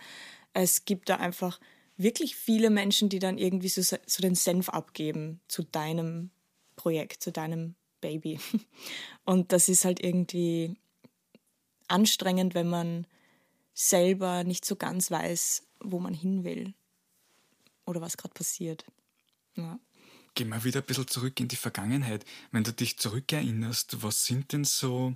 Es 0.54 0.86
gibt 0.86 1.10
da 1.10 1.16
einfach 1.18 1.60
wirklich 1.98 2.36
viele 2.36 2.70
Menschen, 2.70 3.10
die 3.10 3.20
dann 3.20 3.38
irgendwie 3.38 3.70
so, 3.70 3.82
so 3.82 4.22
den 4.22 4.36
Senf 4.36 4.70
abgeben 4.70 5.42
zu 5.48 5.64
deinem 5.64 6.30
Projekt, 6.76 7.24
zu 7.24 7.32
deinem 7.32 7.76
Baby. 8.04 8.39
Und 9.26 9.52
das 9.54 9.70
ist 9.70 9.86
halt 9.86 10.04
irgendwie 10.04 10.76
anstrengend, 11.88 12.54
wenn 12.54 12.70
man 12.70 13.08
selber 13.74 14.44
nicht 14.44 14.66
so 14.66 14.76
ganz 14.76 15.10
weiß, 15.10 15.63
wo 15.80 16.00
man 16.00 16.13
hin 16.13 16.44
will 16.44 16.74
oder 17.86 18.02
was 18.02 18.18
gerade 18.18 18.34
passiert. 18.34 18.86
Ja. 19.56 19.80
Gehen 20.36 20.50
wir 20.50 20.63
wieder 20.63 20.82
ein 20.82 20.86
bisschen 20.86 21.08
zurück 21.08 21.39
in 21.39 21.48
die 21.48 21.56
Vergangenheit. 21.56 22.26
Wenn 22.52 22.63
du 22.63 22.74
dich 22.74 22.98
zurückerinnerst, 22.98 24.04
was 24.04 24.26
sind 24.26 24.52
denn 24.52 24.66
so 24.66 25.16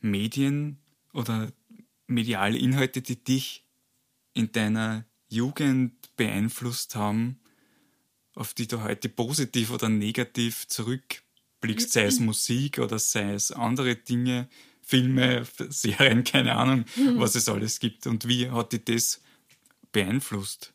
Medien 0.00 0.78
oder 1.12 1.52
mediale 2.06 2.58
Inhalte, 2.58 3.02
die 3.02 3.22
dich 3.22 3.64
in 4.34 4.52
deiner 4.52 5.04
Jugend 5.28 5.92
beeinflusst 6.16 6.94
haben, 6.94 7.40
auf 8.34 8.54
die 8.54 8.68
du 8.68 8.82
heute 8.82 9.08
positiv 9.08 9.70
oder 9.70 9.88
negativ 9.88 10.68
zurückblickst, 11.58 11.92
sei 11.92 12.04
es 12.04 12.20
Musik 12.20 12.78
oder 12.78 12.98
sei 12.98 13.32
es 13.34 13.52
andere 13.52 13.96
Dinge, 13.96 14.48
Filme, 14.82 15.44
Serien, 15.68 16.24
keine 16.24 16.56
Ahnung, 16.56 16.84
mhm. 16.96 17.20
was 17.20 17.34
es 17.34 17.48
alles 17.48 17.78
gibt. 17.78 18.06
Und 18.06 18.26
wie 18.26 18.50
hat 18.50 18.72
dich 18.72 18.84
das 18.84 19.22
beeinflusst? 19.92 20.72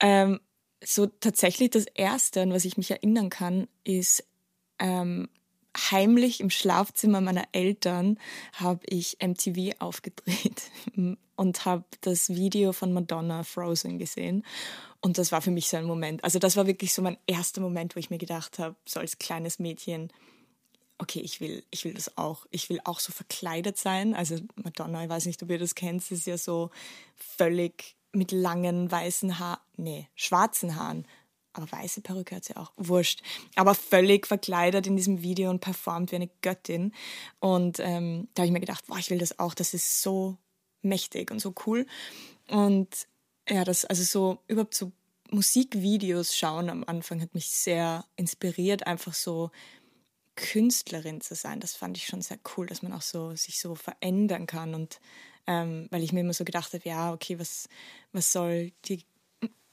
Ähm, 0.00 0.40
so 0.84 1.06
tatsächlich 1.06 1.70
das 1.70 1.86
Erste, 1.94 2.42
an 2.42 2.52
was 2.52 2.64
ich 2.64 2.76
mich 2.76 2.90
erinnern 2.90 3.30
kann, 3.30 3.68
ist 3.84 4.24
ähm, 4.78 5.28
heimlich 5.76 6.40
im 6.40 6.50
Schlafzimmer 6.50 7.20
meiner 7.20 7.44
Eltern 7.52 8.18
habe 8.54 8.80
ich 8.86 9.18
MTV 9.22 9.76
aufgedreht 9.78 10.70
und 11.36 11.64
habe 11.64 11.84
das 12.00 12.30
Video 12.30 12.72
von 12.72 12.92
Madonna 12.92 13.42
Frozen 13.44 13.98
gesehen. 13.98 14.44
Und 15.00 15.16
das 15.16 15.32
war 15.32 15.40
für 15.40 15.50
mich 15.50 15.68
so 15.68 15.76
ein 15.76 15.84
Moment. 15.84 16.22
Also 16.24 16.38
das 16.38 16.56
war 16.56 16.66
wirklich 16.66 16.92
so 16.92 17.02
mein 17.02 17.16
erster 17.26 17.60
Moment, 17.60 17.96
wo 17.96 18.00
ich 18.00 18.10
mir 18.10 18.18
gedacht 18.18 18.58
habe, 18.58 18.76
so 18.84 19.00
als 19.00 19.18
kleines 19.18 19.58
Mädchen, 19.58 20.12
okay, 20.98 21.20
ich 21.20 21.40
will, 21.40 21.64
ich 21.70 21.84
will 21.84 21.94
das 21.94 22.16
auch. 22.18 22.46
Ich 22.50 22.68
will 22.68 22.80
auch 22.84 23.00
so 23.00 23.12
verkleidet 23.12 23.78
sein. 23.78 24.14
Also 24.14 24.36
Madonna, 24.56 25.04
ich 25.04 25.08
weiß 25.08 25.26
nicht, 25.26 25.42
ob 25.42 25.50
ihr 25.50 25.58
das 25.58 25.74
kennt, 25.74 26.08
ist 26.10 26.26
ja 26.26 26.36
so 26.36 26.70
völlig 27.16 27.96
mit 28.12 28.32
langen 28.32 28.90
weißen 28.90 29.38
Haaren, 29.38 29.60
nee, 29.76 30.08
schwarzen 30.14 30.76
Haaren. 30.76 31.06
Aber 31.52 31.70
weiße 31.70 32.00
Perücke 32.00 32.36
hat 32.36 32.44
sie 32.44 32.56
auch, 32.56 32.72
wurscht. 32.76 33.22
Aber 33.56 33.74
völlig 33.74 34.26
verkleidet 34.26 34.86
in 34.86 34.96
diesem 34.96 35.22
Video 35.22 35.50
und 35.50 35.60
performt 35.60 36.12
wie 36.12 36.16
eine 36.16 36.30
Göttin. 36.42 36.92
Und 37.40 37.80
ähm, 37.80 38.28
da 38.34 38.42
habe 38.42 38.46
ich 38.46 38.52
mir 38.52 38.60
gedacht, 38.60 38.86
boah, 38.86 38.98
ich 38.98 39.10
will 39.10 39.18
das 39.18 39.38
auch, 39.38 39.54
das 39.54 39.74
ist 39.74 40.02
so 40.02 40.38
mächtig 40.82 41.30
und 41.30 41.40
so 41.40 41.54
cool. 41.66 41.86
Und 42.48 43.08
ja, 43.48 43.64
das, 43.64 43.84
also 43.84 44.02
so 44.02 44.38
überhaupt 44.46 44.74
so 44.74 44.92
Musikvideos 45.30 46.36
schauen 46.36 46.70
am 46.70 46.84
Anfang 46.84 47.20
hat 47.20 47.34
mich 47.34 47.50
sehr 47.50 48.04
inspiriert, 48.16 48.86
einfach 48.86 49.14
so 49.14 49.50
Künstlerin 50.34 51.20
zu 51.20 51.34
sein. 51.34 51.60
Das 51.60 51.74
fand 51.74 51.96
ich 51.96 52.06
schon 52.06 52.22
sehr 52.22 52.38
cool, 52.56 52.66
dass 52.66 52.82
man 52.82 52.92
auch 52.92 53.02
so 53.02 53.34
sich 53.36 53.60
so 53.60 53.74
verändern 53.74 54.46
kann 54.46 54.74
und 54.74 55.00
ähm, 55.46 55.88
weil 55.90 56.02
ich 56.02 56.12
mir 56.12 56.20
immer 56.20 56.32
so 56.32 56.44
gedacht 56.44 56.72
habe, 56.74 56.88
ja, 56.88 57.12
okay, 57.12 57.38
was, 57.38 57.68
was 58.12 58.32
soll 58.32 58.72
die 58.86 59.04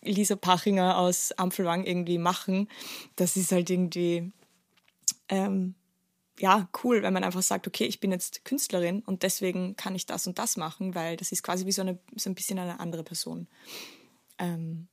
Lisa 0.04 0.36
Pachinger 0.36 0.98
aus 0.98 1.32
Ampelwang 1.34 1.84
irgendwie 1.84 2.18
machen? 2.18 2.70
Das 3.16 3.36
ist 3.36 3.52
halt 3.52 3.70
irgendwie, 3.70 4.32
ähm, 5.30 5.76
ja, 6.40 6.70
cool, 6.84 7.02
wenn 7.02 7.14
man 7.14 7.24
einfach 7.24 7.42
sagt, 7.42 7.68
okay, 7.68 7.86
ich 7.86 8.00
bin 8.00 8.12
jetzt 8.12 8.46
Künstlerin 8.46 9.02
und 9.02 9.24
deswegen 9.24 9.76
kann 9.76 9.96
ich 9.96 10.06
das 10.06 10.28
und 10.28 10.38
das 10.38 10.58
machen, 10.58 10.94
weil 10.94 11.18
das 11.18 11.32
ist 11.32 11.44
quasi 11.44 11.66
wie 11.66 11.72
so, 11.72 11.82
eine, 11.82 12.00
so 12.16 12.30
ein 12.30 12.36
bisschen 12.36 12.60
eine 12.60 12.80
andere 12.80 13.04
Person. 13.04 13.48
Ähm, 14.38 14.88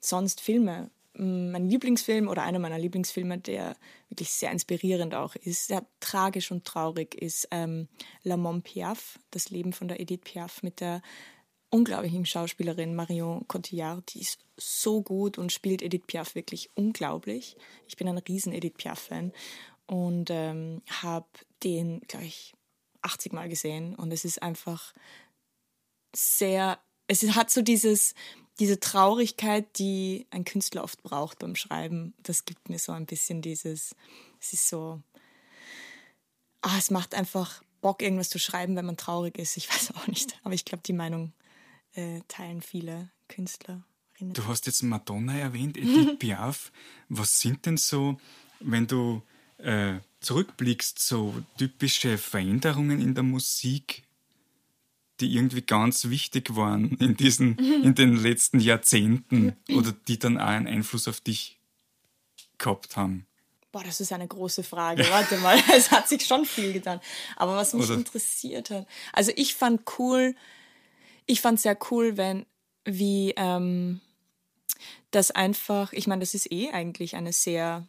sonst 0.00 0.40
Filme. 0.40 0.90
Mein 1.16 1.68
Lieblingsfilm 1.68 2.26
oder 2.26 2.42
einer 2.42 2.58
meiner 2.58 2.78
Lieblingsfilme, 2.78 3.38
der 3.38 3.76
wirklich 4.08 4.30
sehr 4.30 4.50
inspirierend 4.50 5.14
auch 5.14 5.36
ist, 5.36 5.68
sehr 5.68 5.86
tragisch 6.00 6.50
und 6.50 6.64
traurig 6.64 7.14
ist, 7.14 7.46
ähm, 7.52 7.88
La 8.24 8.36
Mont 8.36 8.64
Piaf, 8.64 9.20
das 9.30 9.50
Leben 9.50 9.72
von 9.72 9.86
der 9.86 10.00
Edith 10.00 10.22
Piaf 10.24 10.64
mit 10.64 10.80
der 10.80 11.02
unglaublichen 11.74 12.24
Schauspielerin 12.24 12.94
Marion 12.94 13.48
Cotillard. 13.48 14.14
Die 14.14 14.20
ist 14.20 14.38
so 14.56 15.02
gut 15.02 15.38
und 15.38 15.50
spielt 15.50 15.82
Edith 15.82 16.04
Piaf 16.06 16.36
wirklich 16.36 16.70
unglaublich. 16.76 17.56
Ich 17.88 17.96
bin 17.96 18.06
ein 18.06 18.18
riesen 18.18 18.52
Edith 18.52 18.74
Piaf-Fan 18.76 19.32
und 19.86 20.30
ähm, 20.30 20.82
habe 21.02 21.26
den, 21.64 22.00
glaube 22.02 22.26
ich, 22.26 22.54
80 23.02 23.32
Mal 23.32 23.48
gesehen 23.48 23.96
und 23.96 24.12
es 24.12 24.24
ist 24.24 24.40
einfach 24.40 24.94
sehr, 26.14 26.78
es 27.08 27.22
hat 27.34 27.50
so 27.50 27.60
dieses, 27.60 28.14
diese 28.60 28.78
Traurigkeit, 28.78 29.66
die 29.76 30.28
ein 30.30 30.44
Künstler 30.44 30.84
oft 30.84 31.02
braucht 31.02 31.40
beim 31.40 31.56
Schreiben. 31.56 32.14
Das 32.22 32.44
gibt 32.44 32.68
mir 32.68 32.78
so 32.78 32.92
ein 32.92 33.04
bisschen 33.04 33.42
dieses, 33.42 33.96
es 34.40 34.52
ist 34.52 34.68
so, 34.68 35.02
ah, 36.62 36.78
es 36.78 36.92
macht 36.92 37.16
einfach 37.16 37.64
Bock, 37.80 38.00
irgendwas 38.00 38.30
zu 38.30 38.38
schreiben, 38.38 38.76
wenn 38.76 38.86
man 38.86 38.96
traurig 38.96 39.38
ist. 39.38 39.56
Ich 39.56 39.68
weiß 39.68 39.92
auch 39.96 40.06
nicht, 40.06 40.38
aber 40.44 40.54
ich 40.54 40.64
glaube, 40.64 40.84
die 40.86 40.92
Meinung 40.92 41.32
äh, 41.94 42.20
teilen 42.28 42.62
viele 42.62 43.10
Künstler. 43.28 43.82
Du 44.20 44.46
hast 44.46 44.66
jetzt 44.66 44.82
Madonna 44.82 45.36
erwähnt, 45.36 45.76
Edith 45.76 46.16
Piaf. 46.18 46.70
Was 47.08 47.40
sind 47.40 47.66
denn 47.66 47.76
so, 47.76 48.18
wenn 48.60 48.86
du 48.86 49.22
äh, 49.58 49.94
zurückblickst, 50.20 50.98
so 50.98 51.34
typische 51.58 52.16
Veränderungen 52.18 53.00
in 53.00 53.14
der 53.14 53.24
Musik, 53.24 54.04
die 55.20 55.34
irgendwie 55.34 55.62
ganz 55.62 56.08
wichtig 56.08 56.56
waren 56.56 56.96
in 56.98 57.16
diesen, 57.16 57.58
in 57.58 57.94
den 57.94 58.16
letzten 58.22 58.60
Jahrzehnten 58.60 59.56
oder 59.68 59.92
die 60.08 60.18
dann 60.18 60.38
auch 60.38 60.46
einen 60.46 60.66
Einfluss 60.66 61.08
auf 61.08 61.20
dich 61.20 61.58
gehabt 62.58 62.96
haben? 62.96 63.26
Boah, 63.72 63.82
das 63.82 64.00
ist 64.00 64.12
eine 64.12 64.28
große 64.28 64.62
Frage. 64.62 65.04
Warte 65.10 65.36
mal, 65.38 65.58
es 65.76 65.90
hat 65.90 66.08
sich 66.08 66.24
schon 66.24 66.44
viel 66.44 66.72
getan. 66.72 67.00
Aber 67.36 67.56
was 67.56 67.74
mich 67.74 67.84
oder 67.84 67.94
interessiert 67.94 68.70
hat, 68.70 68.86
also 69.12 69.32
ich 69.34 69.54
fand 69.54 69.82
cool, 69.98 70.36
ich 71.26 71.40
fand 71.40 71.60
sehr 71.60 71.76
cool, 71.90 72.16
wenn 72.16 72.46
wie 72.84 73.32
ähm, 73.36 74.00
das 75.10 75.30
einfach, 75.30 75.92
ich 75.92 76.06
meine, 76.06 76.20
das 76.20 76.34
ist 76.34 76.52
eh 76.52 76.70
eigentlich 76.70 77.16
eine 77.16 77.32
sehr 77.32 77.86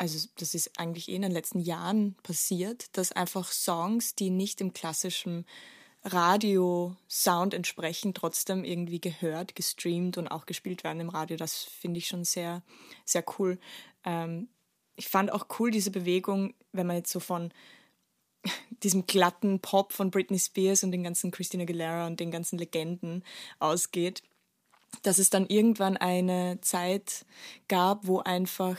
also 0.00 0.28
das 0.36 0.54
ist 0.54 0.78
eigentlich 0.78 1.10
eh 1.10 1.14
in 1.14 1.20
den 1.20 1.30
letzten 1.30 1.60
Jahren 1.60 2.14
passiert, 2.22 2.96
dass 2.96 3.12
einfach 3.12 3.52
Songs, 3.52 4.14
die 4.14 4.30
nicht 4.30 4.62
im 4.62 4.72
klassischen 4.72 5.44
Radio-Sound 6.04 7.52
entsprechen, 7.52 8.14
trotzdem 8.14 8.64
irgendwie 8.64 9.02
gehört, 9.02 9.54
gestreamt 9.54 10.16
und 10.16 10.28
auch 10.28 10.46
gespielt 10.46 10.84
werden 10.84 11.00
im 11.00 11.10
Radio. 11.10 11.36
Das 11.36 11.64
finde 11.64 11.98
ich 11.98 12.08
schon 12.08 12.24
sehr, 12.24 12.62
sehr 13.04 13.22
cool. 13.38 13.58
Ähm, 14.04 14.48
ich 14.96 15.08
fand 15.08 15.30
auch 15.30 15.46
cool 15.58 15.70
diese 15.70 15.90
Bewegung, 15.90 16.54
wenn 16.72 16.86
man 16.86 16.96
jetzt 16.96 17.12
so 17.12 17.20
von 17.20 17.52
diesem 18.82 19.06
glatten 19.06 19.60
Pop 19.60 19.92
von 19.92 20.10
Britney 20.10 20.38
Spears 20.38 20.84
und 20.84 20.92
den 20.92 21.02
ganzen 21.02 21.30
Christina 21.30 21.62
Aguilera 21.64 22.06
und 22.06 22.20
den 22.20 22.30
ganzen 22.30 22.58
Legenden 22.58 23.24
ausgeht, 23.58 24.22
dass 25.02 25.18
es 25.18 25.30
dann 25.30 25.46
irgendwann 25.46 25.96
eine 25.96 26.60
Zeit 26.62 27.26
gab, 27.68 28.06
wo 28.06 28.20
einfach 28.20 28.76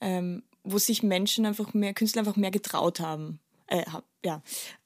ähm, 0.00 0.42
wo 0.64 0.78
sich 0.78 1.02
Menschen 1.02 1.46
einfach 1.46 1.74
mehr, 1.74 1.94
Künstler 1.94 2.20
einfach 2.20 2.36
mehr 2.36 2.50
getraut 2.50 3.00
haben. 3.00 3.40
Äh, 3.66 3.84
ja. 4.24 4.42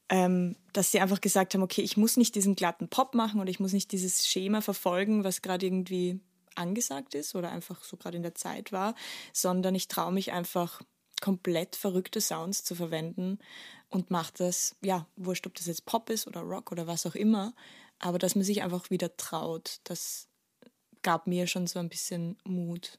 Ähm, 0.09 0.57
dass 0.73 0.93
sie 0.93 1.01
einfach 1.01 1.21
gesagt 1.21 1.55
haben, 1.55 1.63
okay, 1.63 1.83
ich 1.83 1.97
muss 1.97 2.17
nicht 2.17 2.35
diesen 2.37 2.55
glatten 2.55 2.89
Pop 2.89 3.15
machen 3.15 3.41
oder 3.41 3.51
ich 3.51 3.59
muss 3.59 3.73
nicht 3.73 3.91
dieses 3.91 4.27
Schema 4.27 4.61
verfolgen, 4.61 5.25
was 5.25 5.43
gerade 5.43 5.67
irgendwie 5.67 6.21
angesagt 6.55 7.15
ist 7.15 7.35
oder 7.35 7.51
einfach 7.51 7.83
so 7.83 7.97
gerade 7.97 8.17
in 8.17 8.23
der 8.23 8.35
Zeit 8.35 8.71
war, 8.71 8.95
sondern 9.33 9.75
ich 9.75 9.89
traue 9.89 10.13
mich 10.13 10.33
einfach 10.33 10.81
komplett 11.21 11.77
verrückte 11.77 12.21
Sounds 12.21 12.65
zu 12.65 12.75
verwenden 12.75 13.39
und 13.89 14.11
mache 14.11 14.33
das, 14.37 14.77
ja, 14.83 15.07
wurscht, 15.17 15.47
ob 15.47 15.55
das 15.55 15.67
jetzt 15.67 15.87
Pop 15.87 16.11
ist 16.11 16.27
oder 16.27 16.41
Rock 16.41 16.73
oder 16.73 16.87
was 16.87 17.07
auch 17.07 17.15
immer, 17.15 17.55
aber 17.99 18.19
dass 18.19 18.35
man 18.35 18.45
sich 18.45 18.63
einfach 18.63 18.91
wieder 18.91 19.17
traut, 19.17 19.81
das 19.85 20.29
gab 21.03 21.27
mir 21.27 21.47
schon 21.47 21.67
so 21.67 21.79
ein 21.79 21.89
bisschen 21.89 22.37
Mut. 22.45 22.99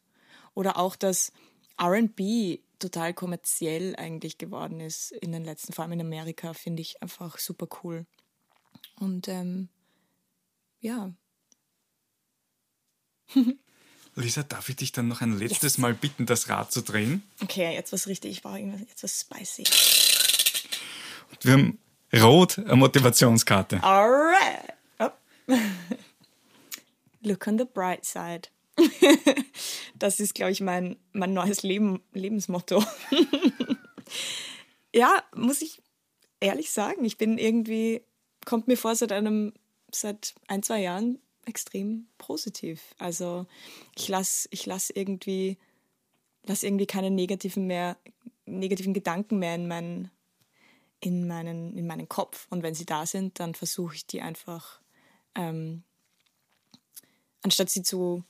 Oder 0.53 0.77
auch, 0.77 0.95
dass 0.95 1.32
RB 1.80 2.60
total 2.80 3.13
kommerziell 3.13 3.95
eigentlich 3.95 4.38
geworden 4.38 4.80
ist 4.80 5.12
in 5.12 5.32
den 5.32 5.43
letzten, 5.43 5.73
vor 5.73 5.84
allem 5.84 5.93
in 5.93 6.01
Amerika, 6.01 6.53
finde 6.53 6.82
ich 6.82 7.01
einfach 7.01 7.38
super 7.38 7.67
cool. 7.84 8.06
Und 8.99 9.27
ähm, 9.27 9.69
ja. 10.80 11.13
Lisa, 14.17 14.43
darf 14.43 14.67
ich 14.69 14.75
dich 14.75 14.91
dann 14.91 15.08
noch 15.08 15.21
ein 15.21 15.38
letztes 15.38 15.73
yes. 15.73 15.77
Mal 15.77 15.93
bitten, 15.93 16.25
das 16.25 16.49
Rad 16.49 16.71
zu 16.71 16.82
drehen? 16.82 17.23
Okay, 17.41 17.73
jetzt 17.73 17.93
was 17.93 18.08
richtig, 18.08 18.32
ich 18.32 18.41
brauche 18.41 18.60
jetzt 18.60 19.03
was 19.03 19.21
spicy. 19.21 19.63
Und 21.30 21.45
wir 21.45 21.53
haben 21.53 21.80
rot 22.13 22.58
eine 22.58 22.75
Motivationskarte. 22.75 23.84
Alright. 23.84 24.73
Oh. 24.99 25.10
Look 27.21 27.45
on 27.47 27.60
the 27.60 27.65
bright 27.65 28.06
side. 28.06 28.49
das 29.95 30.19
ist, 30.19 30.34
glaube 30.34 30.51
ich, 30.51 30.62
mein, 30.62 30.97
mein 31.13 31.34
neues 31.34 31.62
Leben, 31.62 32.01
Lebensmotto. 32.13 32.84
ja, 34.95 35.23
muss 35.36 35.62
ich 35.62 35.82
ehrlich 36.39 36.71
sagen, 36.71 37.06
ich 37.06 37.17
bin 37.17 37.38
irgendwie, 37.38 38.01
kommt 38.45 38.67
mir 38.67 38.77
vor 38.77 38.95
seit 38.95 39.12
einem, 39.12 39.53
seit 39.91 40.34
ein, 40.47 40.63
zwei 40.63 40.82
Jahren 40.82 41.19
extrem 41.47 42.07
positiv. 42.17 42.95
Also 42.97 43.45
ich 43.95 44.07
lasse 44.07 44.47
ich 44.51 44.65
lass 44.65 44.89
irgendwie, 44.89 45.57
lass 46.43 46.63
irgendwie 46.63 46.88
keine 46.88 47.12
negativen 47.12 47.67
mehr, 47.67 47.97
negativen 48.45 48.93
Gedanken 48.93 49.39
mehr 49.39 49.55
in 49.55 49.67
meinen, 49.67 50.12
in 50.99 51.27
meinen, 51.27 51.77
in 51.77 51.88
meinen 51.88 52.10
Kopf. 52.10 52.47
Und 52.49 52.63
wenn 52.63 52.75
sie 52.75 52.86
da 52.86 53.05
sind, 53.05 53.39
dann 53.39 53.55
versuche 53.55 53.95
ich 53.95 54.05
die 54.05 54.21
einfach, 54.21 54.79
ähm, 55.36 55.83
anstatt 57.41 57.69
sie 57.69 57.83
zu 57.83 58.23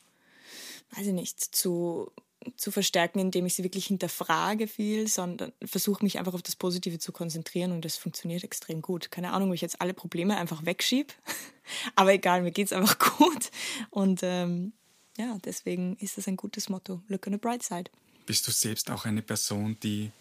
weiß 0.91 1.08
ich 1.08 1.13
nicht, 1.13 1.39
zu, 1.56 2.12
zu 2.55 2.71
verstärken, 2.71 3.19
indem 3.19 3.45
ich 3.45 3.55
sie 3.55 3.63
wirklich 3.63 3.88
hinterfrage 3.88 4.67
viel, 4.67 5.07
sondern 5.07 5.51
versuche 5.63 6.03
mich 6.03 6.19
einfach 6.19 6.33
auf 6.33 6.41
das 6.41 6.55
Positive 6.55 6.99
zu 6.99 7.12
konzentrieren 7.12 7.71
und 7.71 7.86
das 7.86 7.97
funktioniert 7.97 8.43
extrem 8.43 8.81
gut. 8.81 9.12
Keine 9.12 9.33
Ahnung, 9.33 9.49
ob 9.49 9.55
ich 9.55 9.62
jetzt 9.62 9.81
alle 9.81 9.93
Probleme 9.93 10.38
einfach 10.38 10.65
wegschiebe, 10.65 11.13
aber 11.95 12.13
egal, 12.13 12.43
mir 12.43 12.51
geht 12.51 12.67
es 12.67 12.73
einfach 12.73 12.97
gut 13.17 13.51
und 13.89 14.21
ähm, 14.23 14.73
ja, 15.17 15.38
deswegen 15.43 15.97
ist 15.97 16.17
das 16.17 16.27
ein 16.27 16.38
gutes 16.38 16.69
Motto. 16.69 17.01
Look 17.07 17.27
on 17.27 17.33
the 17.33 17.39
bright 17.39 17.63
side. 17.63 17.89
Bist 18.25 18.47
du 18.47 18.51
selbst 18.51 18.89
auch 18.91 19.05
eine 19.05 19.21
Person, 19.21 19.77
die 19.81 20.12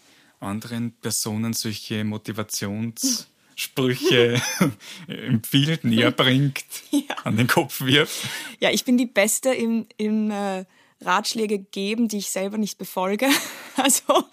anderen 0.41 0.93
Personen 0.93 1.53
solche 1.53 2.05
Motivationssprüche 2.05 4.41
empfiehlt, 5.09 5.85
näher 5.85 6.13
bringt, 6.13 6.65
ja. 6.91 7.15
an 7.25 7.37
den 7.37 7.47
Kopf 7.47 7.83
wirft? 7.83 8.27
Ja, 8.61 8.71
ich 8.71 8.85
bin 8.85 8.97
die 8.97 9.07
Beste 9.07 9.53
im, 9.53 9.87
im 9.97 10.31
äh, 10.31 10.65
Ratschläge 11.01 11.59
geben, 11.59 12.09
die 12.09 12.19
ich 12.19 12.31
selber 12.31 12.59
nicht 12.59 12.79
befolge. 12.79 13.29
Also 13.79 14.25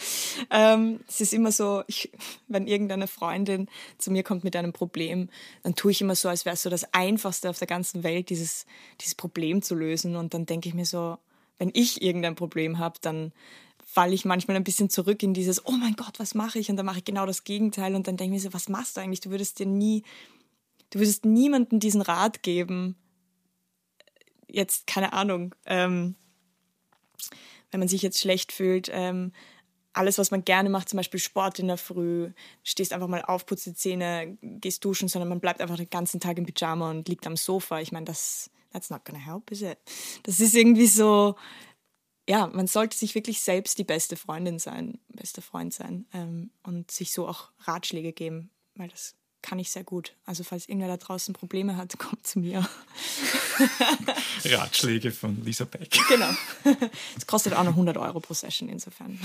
ähm, 0.52 1.02
es 1.06 1.20
ist 1.20 1.34
immer 1.34 1.52
so, 1.52 1.84
ich, 1.88 2.10
wenn 2.48 2.66
irgendeine 2.66 3.08
Freundin 3.08 3.68
zu 3.98 4.10
mir 4.10 4.24
kommt 4.24 4.46
mit 4.46 4.56
einem 4.56 4.72
Problem, 4.72 5.28
dann 5.64 5.76
tue 5.76 5.92
ich 5.92 6.00
immer 6.00 6.16
so, 6.16 6.30
als 6.30 6.46
wäre 6.46 6.54
es 6.54 6.62
so 6.62 6.70
das 6.70 6.94
Einfachste 6.94 7.50
auf 7.50 7.60
der 7.60 7.68
ganzen 7.68 8.04
Welt, 8.04 8.30
dieses, 8.30 8.66
dieses 9.02 9.16
Problem 9.16 9.62
zu 9.62 9.76
lösen. 9.76 10.16
Und 10.16 10.34
dann 10.34 10.46
denke 10.46 10.70
ich 10.70 10.76
mir 10.76 10.86
so, 10.86 11.18
wenn 11.58 11.72
ich 11.74 12.02
irgendein 12.02 12.36
Problem 12.36 12.80
habe, 12.80 13.00
dann 13.02 13.34
falle 13.86 14.14
ich 14.14 14.24
manchmal 14.24 14.56
ein 14.56 14.64
bisschen 14.64 14.90
zurück 14.90 15.22
in 15.24 15.34
dieses, 15.34 15.66
oh 15.66 15.72
mein 15.72 15.98
Gott, 15.98 16.20
was 16.20 16.36
mache 16.36 16.58
ich? 16.58 16.70
Und 16.70 16.78
dann 16.78 16.86
mache 16.86 17.00
ich 17.00 17.06
genau 17.06 17.26
das 17.26 17.44
Gegenteil 17.44 17.96
und 17.96 18.08
dann 18.08 18.16
denke 18.16 18.36
ich 18.36 18.44
mir 18.44 18.50
so, 18.50 18.54
was 18.54 18.70
machst 18.70 18.96
du 18.96 19.02
eigentlich? 19.02 19.20
Du 19.20 19.30
würdest 19.30 19.60
dir 19.60 19.66
nie, 19.66 20.04
du 20.92 21.00
würdest 21.00 21.26
niemandem 21.26 21.82
diesen 21.82 22.02
Rat 22.02 22.44
geben. 22.44 22.96
Jetzt, 24.48 24.88
keine 24.88 25.12
Ahnung, 25.12 25.54
ähm, 25.66 26.16
wenn 27.72 27.80
man 27.80 27.90
sich 27.90 28.02
jetzt 28.02 28.20
schlecht 28.20 28.52
fühlt, 28.52 28.90
ähm, 28.92 29.32
alles, 29.94 30.18
was 30.18 30.32
man 30.32 30.44
gerne 30.44 30.70
macht, 30.70 30.90
zum 30.90 30.98
Beispiel 30.98 31.20
Sport 31.20 31.60
in 31.60 31.68
der 31.68 31.78
Früh, 31.78 32.32
stehst 32.64 32.94
einfach 32.94 33.08
mal 33.08 33.22
auf, 33.22 33.46
putzt 33.46 33.68
die 33.68 33.76
Zähne, 33.76 34.38
gehst 34.42 34.84
duschen, 34.84 35.08
sondern 35.08 35.30
man 35.30 35.40
bleibt 35.40 35.62
einfach 35.62 35.78
den 35.78 35.90
ganzen 35.90 36.20
Tag 36.20 36.38
im 36.38 36.46
Pyjama 36.46 36.90
und 36.90 37.08
liegt 37.08 37.28
am 37.28 37.38
Sofa. 37.38 37.80
Ich 37.80 37.92
meine, 37.92 38.06
das, 38.06 38.50
that's 38.72 38.90
not 38.90 39.06
gonna 39.06 39.20
help, 39.20 39.52
is 39.52 39.62
it? 39.62 39.78
Das 40.24 40.40
ist 40.40 40.56
irgendwie 40.56 40.88
so, 40.88 41.36
ja, 42.28 42.48
man 42.48 42.68
sollte 42.68 42.98
sich 42.98 43.16
wirklich 43.16 43.42
selbst 43.42 43.78
die 43.78 43.84
beste 43.84 44.16
Freundin 44.16 44.58
sein, 44.58 45.00
bester 45.10 45.42
Freund 45.42 45.74
sein 45.74 46.08
ähm, 46.14 46.52
und 46.64 46.90
sich 46.90 47.12
so 47.12 47.28
auch 47.28 47.52
Ratschläge 47.60 48.14
geben, 48.14 48.50
weil 48.76 48.88
das 48.88 49.16
kann 49.44 49.60
ich 49.60 49.70
sehr 49.70 49.84
gut. 49.84 50.14
Also 50.26 50.44
falls 50.44 50.68
irgendwer 50.68 50.88
da 50.88 50.98
draußen 50.98 51.36
Probleme 51.36 51.78
hat, 51.78 52.00
kommt 52.00 52.26
zu 52.26 52.40
mir. 52.40 52.68
Ratschläge 54.46 55.12
von 55.12 55.44
Lisa 55.46 55.66
Beck. 55.66 55.96
Genau. 56.10 56.32
Es 57.16 57.28
kostet 57.28 57.54
auch 57.54 57.64
noch 57.64 57.72
100 57.72 57.98
Euro 57.98 58.20
pro 58.20 58.34
Session 58.34 58.70
insofern. 58.70 59.20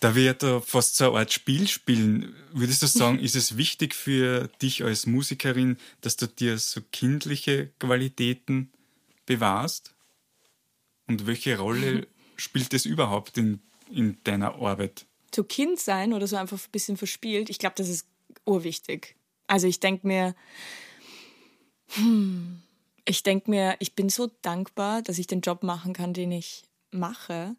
Da 0.00 0.14
wir 0.14 0.34
da 0.34 0.60
fast 0.60 0.96
so 0.96 1.10
eine 1.10 1.20
Art 1.20 1.32
Spiel 1.32 1.66
spielen, 1.66 2.34
würdest 2.52 2.82
du 2.82 2.86
sagen, 2.86 3.18
ist 3.18 3.34
es 3.34 3.56
wichtig 3.56 3.94
für 3.94 4.48
dich 4.62 4.84
als 4.84 5.06
Musikerin, 5.06 5.76
dass 6.00 6.16
du 6.16 6.26
dir 6.26 6.58
so 6.58 6.80
kindliche 6.92 7.70
Qualitäten 7.78 8.70
bewahrst? 9.26 9.94
Und 11.06 11.26
welche 11.26 11.58
Rolle 11.58 12.06
spielt 12.36 12.72
das 12.72 12.84
überhaupt 12.84 13.38
in, 13.38 13.60
in 13.90 14.18
deiner 14.24 14.54
Arbeit? 14.56 15.06
Zu 15.30 15.44
Kind 15.44 15.78
sein 15.78 16.12
oder 16.12 16.26
so 16.26 16.36
einfach 16.36 16.58
ein 16.58 16.70
bisschen 16.72 16.96
verspielt, 16.96 17.50
ich 17.50 17.58
glaube, 17.58 17.74
das 17.76 17.88
ist 17.88 18.06
urwichtig. 18.44 19.16
Also 19.46 19.66
ich 19.66 19.80
denke 19.80 20.06
mir, 20.06 20.34
hm, 21.88 22.62
ich 23.04 23.22
denke 23.22 23.50
mir, 23.50 23.76
ich 23.78 23.94
bin 23.94 24.08
so 24.08 24.30
dankbar, 24.42 25.02
dass 25.02 25.18
ich 25.18 25.26
den 25.26 25.40
Job 25.40 25.62
machen 25.62 25.92
kann, 25.92 26.12
den 26.12 26.32
ich 26.32 26.64
mache, 26.90 27.56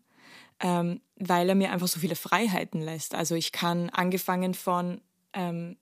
ähm, 0.59 1.01
weil 1.15 1.49
er 1.49 1.55
mir 1.55 1.71
einfach 1.71 1.87
so 1.87 1.99
viele 1.99 2.15
Freiheiten 2.15 2.81
lässt. 2.81 3.15
Also 3.15 3.35
ich 3.35 3.51
kann 3.51 3.89
angefangen 3.89 4.53
von 4.53 5.01
ähm, 5.33 5.77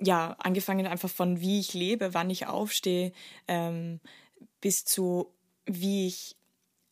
ja, 0.00 0.34
angefangen 0.38 0.86
einfach 0.86 1.10
von 1.10 1.40
wie 1.40 1.60
ich 1.60 1.74
lebe, 1.74 2.14
wann 2.14 2.30
ich 2.30 2.46
aufstehe, 2.46 3.12
ähm, 3.46 4.00
bis 4.60 4.84
zu 4.84 5.32
wie 5.66 6.06
ich 6.06 6.36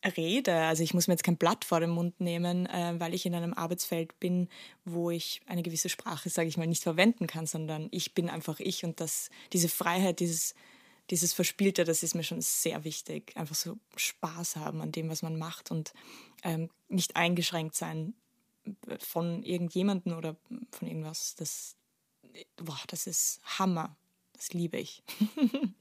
rede. 0.03 0.53
Also 0.53 0.83
ich 0.83 0.93
muss 0.93 1.07
mir 1.07 1.13
jetzt 1.13 1.23
kein 1.23 1.37
Blatt 1.37 1.65
vor 1.65 1.79
den 1.79 1.89
Mund 1.89 2.19
nehmen, 2.19 2.65
äh, 2.67 2.99
weil 2.99 3.13
ich 3.13 3.25
in 3.25 3.35
einem 3.35 3.53
Arbeitsfeld 3.53 4.19
bin, 4.19 4.49
wo 4.85 5.11
ich 5.11 5.41
eine 5.45 5.63
gewisse 5.63 5.89
Sprache, 5.89 6.29
sage 6.29 6.47
ich 6.47 6.57
mal, 6.57 6.67
nicht 6.67 6.83
verwenden 6.83 7.27
kann, 7.27 7.45
sondern 7.45 7.87
ich 7.91 8.13
bin 8.13 8.29
einfach 8.29 8.59
ich 8.59 8.85
und 8.85 8.99
das, 8.99 9.29
diese 9.51 9.69
Freiheit, 9.69 10.19
dieses, 10.19 10.55
dieses 11.09 11.33
Verspielte, 11.33 11.83
das 11.83 12.03
ist 12.03 12.15
mir 12.15 12.23
schon 12.23 12.41
sehr 12.41 12.83
wichtig. 12.83 13.35
Einfach 13.35 13.55
so 13.55 13.77
Spaß 13.95 14.55
haben 14.55 14.81
an 14.81 14.91
dem, 14.91 15.09
was 15.09 15.21
man 15.21 15.37
macht 15.37 15.71
und 15.71 15.93
ähm, 16.43 16.69
nicht 16.87 17.15
eingeschränkt 17.15 17.75
sein 17.75 18.13
von 18.99 19.43
irgendjemandem 19.43 20.13
oder 20.13 20.35
von 20.71 20.87
irgendwas. 20.87 21.35
Das, 21.35 21.75
boah, 22.57 22.79
das 22.87 23.07
ist 23.07 23.41
Hammer. 23.59 23.95
Das 24.33 24.53
liebe 24.53 24.77
ich. 24.77 25.03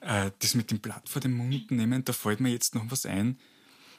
Äh, 0.00 0.30
das 0.38 0.54
mit 0.54 0.70
dem 0.70 0.80
Blatt 0.80 1.08
vor 1.08 1.20
den 1.20 1.32
Mund 1.32 1.70
nehmen, 1.70 2.04
da 2.04 2.12
fällt 2.12 2.40
mir 2.40 2.48
jetzt 2.48 2.74
noch 2.74 2.90
was 2.90 3.04
ein. 3.04 3.38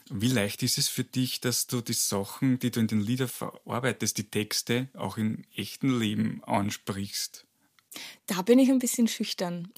Wie 0.10 0.28
leicht 0.28 0.64
ist 0.64 0.78
es 0.78 0.88
für 0.88 1.04
dich, 1.04 1.42
dass 1.42 1.68
du 1.68 1.82
die 1.82 1.94
Sachen, 1.94 2.60
die 2.60 2.72
du 2.72 2.80
in 2.80 2.88
den 2.88 3.02
Liedern 3.02 3.28
verarbeitest, 3.28 4.18
die 4.18 4.30
Texte 4.30 4.90
auch 4.94 5.18
im 5.18 5.44
echten 5.56 5.98
Leben 5.98 6.44
ansprichst? 6.44 7.46
Da 8.26 8.42
bin 8.42 8.60
ich 8.60 8.70
ein 8.70 8.80
bisschen 8.80 9.08
schüchtern, 9.08 9.70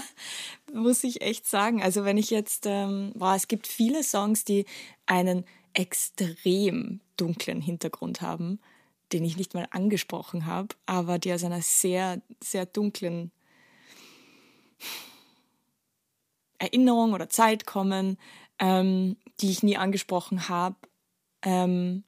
muss 0.72 1.04
ich 1.04 1.22
echt 1.22 1.46
sagen. 1.46 1.82
Also 1.82 2.04
wenn 2.04 2.18
ich 2.18 2.30
jetzt, 2.30 2.66
ähm, 2.66 3.12
boah, 3.14 3.34
es 3.34 3.48
gibt 3.48 3.66
viele 3.66 4.02
Songs, 4.02 4.44
die 4.44 4.64
einen 5.06 5.44
extrem 5.72 7.00
dunklen 7.16 7.60
Hintergrund 7.60 8.20
haben, 8.20 8.60
den 9.12 9.24
ich 9.24 9.36
nicht 9.36 9.54
mal 9.54 9.68
angesprochen 9.70 10.46
habe, 10.46 10.68
aber 10.86 11.18
die 11.18 11.32
aus 11.32 11.44
einer 11.44 11.62
sehr, 11.62 12.22
sehr 12.42 12.66
dunklen 12.66 13.30
Erinnerung 16.58 17.12
oder 17.12 17.28
Zeit 17.28 17.66
kommen, 17.66 18.16
ähm, 18.58 19.16
die 19.40 19.50
ich 19.50 19.62
nie 19.62 19.76
angesprochen 19.76 20.48
habe. 20.48 20.76
Ähm, 21.42 22.04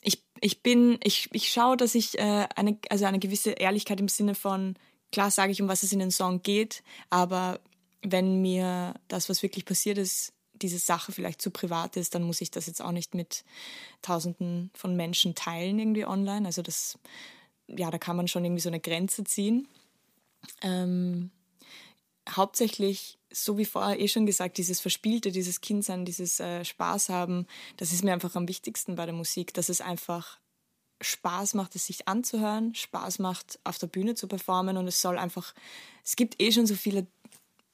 ich, 0.00 0.22
ich 0.40 0.62
bin, 0.62 0.98
ich, 1.02 1.28
ich 1.32 1.50
schaue, 1.50 1.76
dass 1.76 1.94
ich 1.94 2.18
äh, 2.18 2.46
eine, 2.56 2.78
also 2.88 3.04
eine 3.04 3.18
gewisse 3.18 3.52
Ehrlichkeit 3.52 4.00
im 4.00 4.08
Sinne 4.08 4.34
von, 4.34 4.76
klar 5.12 5.30
sage 5.30 5.52
ich, 5.52 5.60
um 5.60 5.68
was 5.68 5.82
es 5.82 5.92
in 5.92 5.98
den 5.98 6.10
Song 6.10 6.42
geht, 6.42 6.82
aber 7.10 7.60
wenn 8.02 8.40
mir 8.40 8.94
das, 9.08 9.28
was 9.28 9.42
wirklich 9.42 9.64
passiert 9.64 9.98
ist, 9.98 10.32
diese 10.54 10.78
Sache 10.78 11.12
vielleicht 11.12 11.40
zu 11.40 11.50
privat 11.50 11.96
ist, 11.96 12.14
dann 12.14 12.22
muss 12.22 12.40
ich 12.40 12.50
das 12.50 12.66
jetzt 12.66 12.82
auch 12.82 12.92
nicht 12.92 13.14
mit 13.14 13.44
Tausenden 14.02 14.70
von 14.74 14.96
Menschen 14.96 15.34
teilen 15.34 15.78
irgendwie 15.78 16.04
online. 16.04 16.46
Also 16.46 16.62
das, 16.62 16.98
ja, 17.66 17.90
da 17.90 17.98
kann 17.98 18.16
man 18.16 18.28
schon 18.28 18.44
irgendwie 18.44 18.60
so 18.60 18.68
eine 18.68 18.80
Grenze 18.80 19.24
ziehen. 19.24 19.68
Ähm, 20.62 21.30
hauptsächlich, 22.28 23.18
so 23.32 23.58
wie 23.58 23.64
vorher 23.64 24.00
eh 24.00 24.08
schon 24.08 24.26
gesagt, 24.26 24.58
dieses 24.58 24.80
Verspielte, 24.80 25.30
dieses 25.30 25.60
Kindsein, 25.60 26.04
dieses 26.04 26.40
äh, 26.40 26.64
Spaß 26.64 27.08
haben, 27.08 27.46
das 27.76 27.92
ist 27.92 28.02
mir 28.04 28.12
einfach 28.12 28.34
am 28.34 28.48
wichtigsten 28.48 28.96
bei 28.96 29.06
der 29.06 29.14
Musik, 29.14 29.54
dass 29.54 29.68
es 29.68 29.80
einfach 29.80 30.38
Spaß 31.00 31.54
macht, 31.54 31.76
es 31.76 31.86
sich 31.86 32.08
anzuhören, 32.08 32.74
Spaß 32.74 33.20
macht, 33.20 33.58
auf 33.64 33.78
der 33.78 33.86
Bühne 33.86 34.14
zu 34.14 34.26
performen 34.28 34.76
und 34.76 34.86
es 34.86 35.00
soll 35.00 35.18
einfach, 35.18 35.54
es 36.04 36.16
gibt 36.16 36.40
eh 36.42 36.52
schon 36.52 36.66
so 36.66 36.74
viele, 36.74 37.06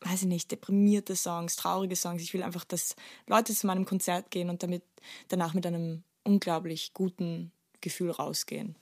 weiß 0.00 0.22
ich 0.22 0.28
nicht, 0.28 0.50
deprimierte 0.50 1.16
Songs, 1.16 1.56
traurige 1.56 1.96
Songs. 1.96 2.22
Ich 2.22 2.34
will 2.34 2.42
einfach, 2.42 2.64
dass 2.64 2.94
Leute 3.26 3.54
zu 3.54 3.66
meinem 3.66 3.84
Konzert 3.84 4.30
gehen 4.30 4.50
und 4.50 4.62
damit 4.62 4.82
danach 5.28 5.54
mit 5.54 5.66
einem 5.66 6.04
unglaublich 6.22 6.92
guten 6.92 7.50
Gefühl 7.80 8.10
rausgehen. 8.10 8.76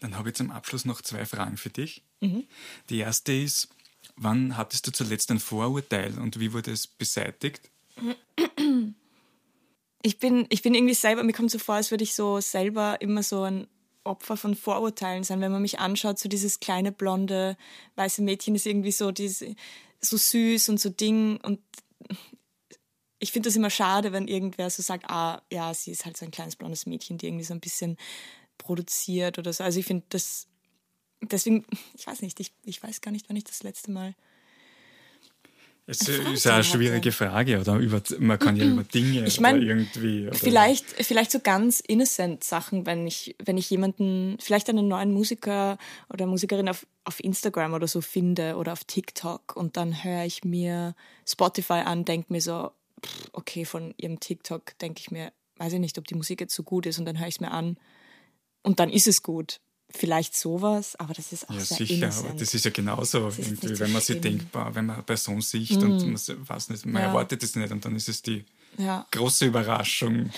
Dann 0.00 0.16
habe 0.16 0.30
ich 0.30 0.34
zum 0.34 0.50
Abschluss 0.50 0.84
noch 0.84 1.00
zwei 1.02 1.24
Fragen 1.26 1.56
für 1.56 1.70
dich. 1.70 2.02
Mhm. 2.20 2.44
Die 2.88 2.98
erste 2.98 3.32
ist, 3.32 3.68
Wann 4.16 4.56
hattest 4.56 4.86
du 4.86 4.92
zuletzt 4.92 5.30
ein 5.30 5.38
Vorurteil 5.38 6.18
und 6.18 6.38
wie 6.38 6.52
wurde 6.52 6.70
es 6.70 6.86
beseitigt? 6.86 7.70
Ich 10.02 10.18
bin, 10.18 10.46
ich 10.48 10.62
bin 10.62 10.74
irgendwie 10.74 10.94
selber, 10.94 11.22
mir 11.22 11.32
kommt 11.32 11.50
so 11.50 11.58
vor, 11.58 11.76
als 11.76 11.90
würde 11.90 12.04
ich 12.04 12.14
so 12.14 12.40
selber 12.40 13.00
immer 13.00 13.22
so 13.22 13.42
ein 13.42 13.68
Opfer 14.04 14.36
von 14.36 14.56
Vorurteilen 14.56 15.24
sein. 15.24 15.40
Wenn 15.40 15.52
man 15.52 15.62
mich 15.62 15.78
anschaut, 15.78 16.18
so 16.18 16.28
dieses 16.28 16.60
kleine, 16.60 16.92
blonde, 16.92 17.56
weiße 17.94 18.22
Mädchen 18.22 18.54
ist 18.54 18.66
irgendwie 18.66 18.92
so, 18.92 19.12
diese, 19.12 19.54
so 20.00 20.16
süß 20.16 20.68
und 20.70 20.80
so 20.80 20.90
Ding. 20.90 21.38
Und 21.42 21.60
ich 23.20 23.30
finde 23.32 23.48
das 23.48 23.56
immer 23.56 23.70
schade, 23.70 24.12
wenn 24.12 24.26
irgendwer 24.26 24.70
so 24.70 24.82
sagt, 24.82 25.08
ah, 25.08 25.42
ja, 25.52 25.72
sie 25.72 25.92
ist 25.92 26.04
halt 26.04 26.16
so 26.16 26.24
ein 26.24 26.32
kleines, 26.32 26.56
blondes 26.56 26.86
Mädchen, 26.86 27.18
die 27.18 27.26
irgendwie 27.26 27.44
so 27.44 27.54
ein 27.54 27.60
bisschen 27.60 27.96
produziert 28.58 29.38
oder 29.38 29.52
so. 29.52 29.62
Also 29.62 29.78
ich 29.78 29.86
finde 29.86 30.06
das 30.08 30.48
deswegen, 31.22 31.64
ich 31.96 32.06
weiß 32.06 32.22
nicht, 32.22 32.38
ich, 32.40 32.52
ich 32.64 32.82
weiß 32.82 33.00
gar 33.00 33.10
nicht, 33.10 33.28
wann 33.28 33.36
ich 33.36 33.44
das 33.44 33.62
letzte 33.62 33.90
Mal. 33.90 34.14
Es 35.84 36.00
ist 36.08 36.46
eine 36.46 36.62
schwierige 36.62 37.10
Frage, 37.10 37.60
oder? 37.60 37.76
Über, 37.76 38.00
man 38.20 38.38
kann 38.38 38.54
ja 38.54 38.64
über 38.64 38.84
Dinge 38.94 39.26
ich 39.26 39.40
mein, 39.40 39.56
oder 39.56 39.66
irgendwie. 39.66 40.28
Oder 40.28 40.38
vielleicht, 40.38 40.88
vielleicht 40.88 41.32
so 41.32 41.40
ganz 41.40 41.80
innocent 41.80 42.44
Sachen, 42.44 42.86
wenn 42.86 43.04
ich, 43.04 43.34
wenn 43.44 43.58
ich 43.58 43.68
jemanden, 43.68 44.36
vielleicht 44.40 44.68
einen 44.70 44.86
neuen 44.86 45.12
Musiker 45.12 45.78
oder 46.08 46.26
Musikerin 46.26 46.68
auf, 46.68 46.86
auf 47.04 47.22
Instagram 47.22 47.74
oder 47.74 47.88
so 47.88 48.00
finde 48.00 48.56
oder 48.56 48.72
auf 48.72 48.84
TikTok 48.84 49.56
und 49.56 49.76
dann 49.76 50.04
höre 50.04 50.24
ich 50.24 50.44
mir 50.44 50.94
Spotify 51.28 51.82
an, 51.84 52.04
denke 52.04 52.32
mir 52.32 52.40
so, 52.40 52.70
okay, 53.32 53.64
von 53.64 53.92
ihrem 53.96 54.20
TikTok 54.20 54.78
denke 54.78 55.00
ich 55.00 55.10
mir, 55.10 55.32
weiß 55.56 55.72
ich 55.72 55.80
nicht, 55.80 55.98
ob 55.98 56.06
die 56.06 56.14
Musik 56.14 56.40
jetzt 56.40 56.54
so 56.54 56.62
gut 56.62 56.86
ist 56.86 57.00
und 57.00 57.06
dann 57.06 57.18
höre 57.18 57.26
ich 57.26 57.34
es 57.34 57.40
mir 57.40 57.50
an 57.50 57.76
und 58.62 58.78
dann 58.78 58.88
ist 58.88 59.08
es 59.08 59.24
gut 59.24 59.58
vielleicht 59.96 60.36
sowas, 60.36 60.96
aber 60.96 61.14
das 61.14 61.32
ist 61.32 61.48
auch 61.48 61.54
ja, 61.54 61.60
sehr 61.60 61.78
sicher, 61.78 61.94
innocent. 61.94 62.30
aber 62.30 62.38
das 62.38 62.54
ist 62.54 62.64
ja 62.64 62.70
genauso 62.70 63.28
irgendwie, 63.36 63.78
wenn 63.78 63.92
man 63.92 64.02
sich 64.02 64.20
denkt, 64.20 64.46
wenn 64.52 64.86
man 64.86 64.96
eine 64.96 65.02
Person 65.02 65.40
sieht 65.40 65.80
mm. 65.80 65.82
und 65.82 66.06
man 66.06 66.48
weiß 66.48 66.68
nicht, 66.70 66.86
man 66.86 67.02
ja. 67.02 67.08
erwartet 67.08 67.42
es 67.42 67.56
nicht 67.56 67.70
und 67.70 67.84
dann 67.84 67.96
ist 67.96 68.08
es 68.08 68.22
die 68.22 68.44
ja. 68.78 69.06
große 69.10 69.46
Überraschung. 69.46 70.30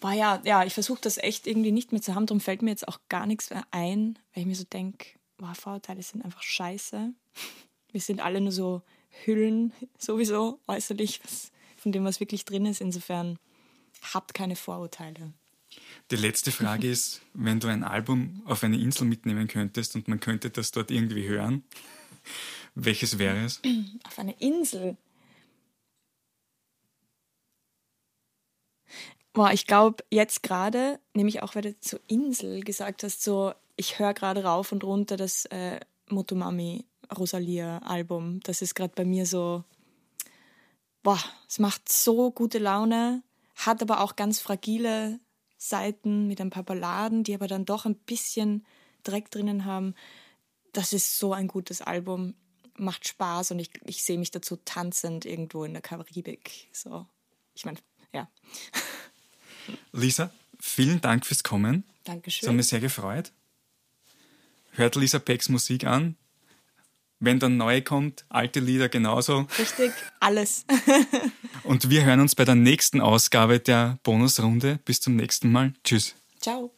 Boah, 0.00 0.12
ja, 0.12 0.40
ja, 0.44 0.64
ich 0.64 0.74
versuche 0.74 1.00
das 1.00 1.18
echt 1.18 1.46
irgendwie 1.46 1.72
nicht 1.72 1.92
mehr 1.92 2.02
zu 2.02 2.14
haben, 2.14 2.26
darum 2.26 2.40
fällt 2.40 2.62
mir 2.62 2.70
jetzt 2.70 2.86
auch 2.88 3.00
gar 3.08 3.26
nichts 3.26 3.50
mehr 3.50 3.64
ein, 3.70 4.18
weil 4.32 4.42
ich 4.42 4.46
mir 4.46 4.56
so 4.56 4.64
denke, 4.64 5.06
boah, 5.38 5.54
Vorurteile 5.54 6.02
sind 6.02 6.24
einfach 6.24 6.42
scheiße. 6.42 7.12
Wir 7.92 8.00
sind 8.00 8.20
alle 8.20 8.40
nur 8.40 8.52
so 8.52 8.82
Hüllen 9.24 9.72
sowieso 9.98 10.60
äußerlich 10.66 11.20
von 11.76 11.92
dem, 11.92 12.04
was 12.04 12.20
wirklich 12.20 12.44
drin 12.44 12.66
ist. 12.66 12.80
Insofern 12.80 13.38
habt 14.12 14.34
keine 14.34 14.56
Vorurteile. 14.56 15.32
Die 16.10 16.16
letzte 16.16 16.52
Frage 16.52 16.90
ist, 16.90 17.22
wenn 17.32 17.60
du 17.60 17.68
ein 17.68 17.82
Album 17.82 18.42
auf 18.44 18.62
eine 18.62 18.78
Insel 18.78 19.06
mitnehmen 19.06 19.48
könntest 19.48 19.94
und 19.94 20.06
man 20.08 20.20
könnte 20.20 20.50
das 20.50 20.70
dort 20.70 20.90
irgendwie 20.90 21.26
hören, 21.26 21.64
welches 22.74 23.18
wäre 23.18 23.44
es? 23.44 23.62
Auf 24.04 24.18
eine 24.18 24.34
Insel? 24.40 24.96
Boah, 29.32 29.50
ich 29.52 29.66
glaube, 29.66 30.04
jetzt 30.10 30.42
gerade, 30.42 31.00
nämlich 31.12 31.42
auch, 31.42 31.54
weil 31.54 31.62
du 31.62 31.80
zur 31.80 32.00
Insel 32.06 32.60
gesagt 32.60 33.02
hast, 33.02 33.22
so, 33.22 33.52
ich 33.76 33.98
höre 33.98 34.14
gerade 34.14 34.44
rauf 34.44 34.70
und 34.70 34.84
runter 34.84 35.16
das 35.16 35.44
äh, 35.46 35.80
Motomami 36.08 36.84
Rosalia 37.16 37.78
Album. 37.78 38.40
Das 38.44 38.62
ist 38.62 38.74
gerade 38.74 38.92
bei 38.94 39.04
mir 39.04 39.26
so, 39.26 39.64
boah, 41.02 41.18
es 41.48 41.58
macht 41.58 41.90
so 41.90 42.30
gute 42.30 42.58
Laune, 42.58 43.22
hat 43.56 43.82
aber 43.82 44.00
auch 44.00 44.16
ganz 44.16 44.40
fragile 44.40 45.18
Seiten 45.56 46.26
mit 46.26 46.40
ein 46.40 46.50
paar 46.50 46.62
Balladen, 46.62 47.24
die 47.24 47.34
aber 47.34 47.48
dann 47.48 47.64
doch 47.64 47.86
ein 47.86 47.96
bisschen 47.96 48.66
Dreck 49.02 49.30
drinnen 49.30 49.64
haben. 49.64 49.94
Das 50.72 50.92
ist 50.92 51.18
so 51.18 51.32
ein 51.32 51.48
gutes 51.48 51.82
Album, 51.82 52.34
macht 52.76 53.06
Spaß 53.06 53.52
und 53.52 53.58
ich, 53.58 53.70
ich 53.86 54.02
sehe 54.02 54.18
mich 54.18 54.30
dazu 54.30 54.56
tanzend 54.56 55.24
irgendwo 55.24 55.64
in 55.64 55.72
der 55.72 55.82
Karibik. 55.82 56.68
So, 56.72 57.06
ich 57.54 57.64
meine, 57.64 57.78
ja. 58.12 58.28
Lisa, 59.92 60.30
vielen 60.58 61.00
Dank 61.00 61.26
fürs 61.26 61.42
Kommen. 61.42 61.84
Dankeschön. 62.04 62.46
Es 62.46 62.48
hat 62.48 62.56
mich 62.56 62.66
sehr 62.66 62.80
gefreut. 62.80 63.32
Hört 64.72 64.96
Lisa 64.96 65.18
Pecks 65.18 65.48
Musik 65.48 65.84
an. 65.84 66.16
Wenn 67.20 67.38
dann 67.38 67.56
neu 67.56 67.80
kommt, 67.80 68.24
alte 68.28 68.60
Lieder 68.60 68.88
genauso. 68.88 69.46
Richtig, 69.58 69.92
alles. 70.20 70.66
Und 71.62 71.88
wir 71.88 72.04
hören 72.04 72.20
uns 72.20 72.34
bei 72.34 72.44
der 72.44 72.56
nächsten 72.56 73.00
Ausgabe 73.00 73.60
der 73.60 73.98
Bonusrunde. 74.02 74.78
Bis 74.84 75.00
zum 75.00 75.16
nächsten 75.16 75.50
Mal. 75.50 75.72
Tschüss. 75.84 76.14
Ciao. 76.40 76.73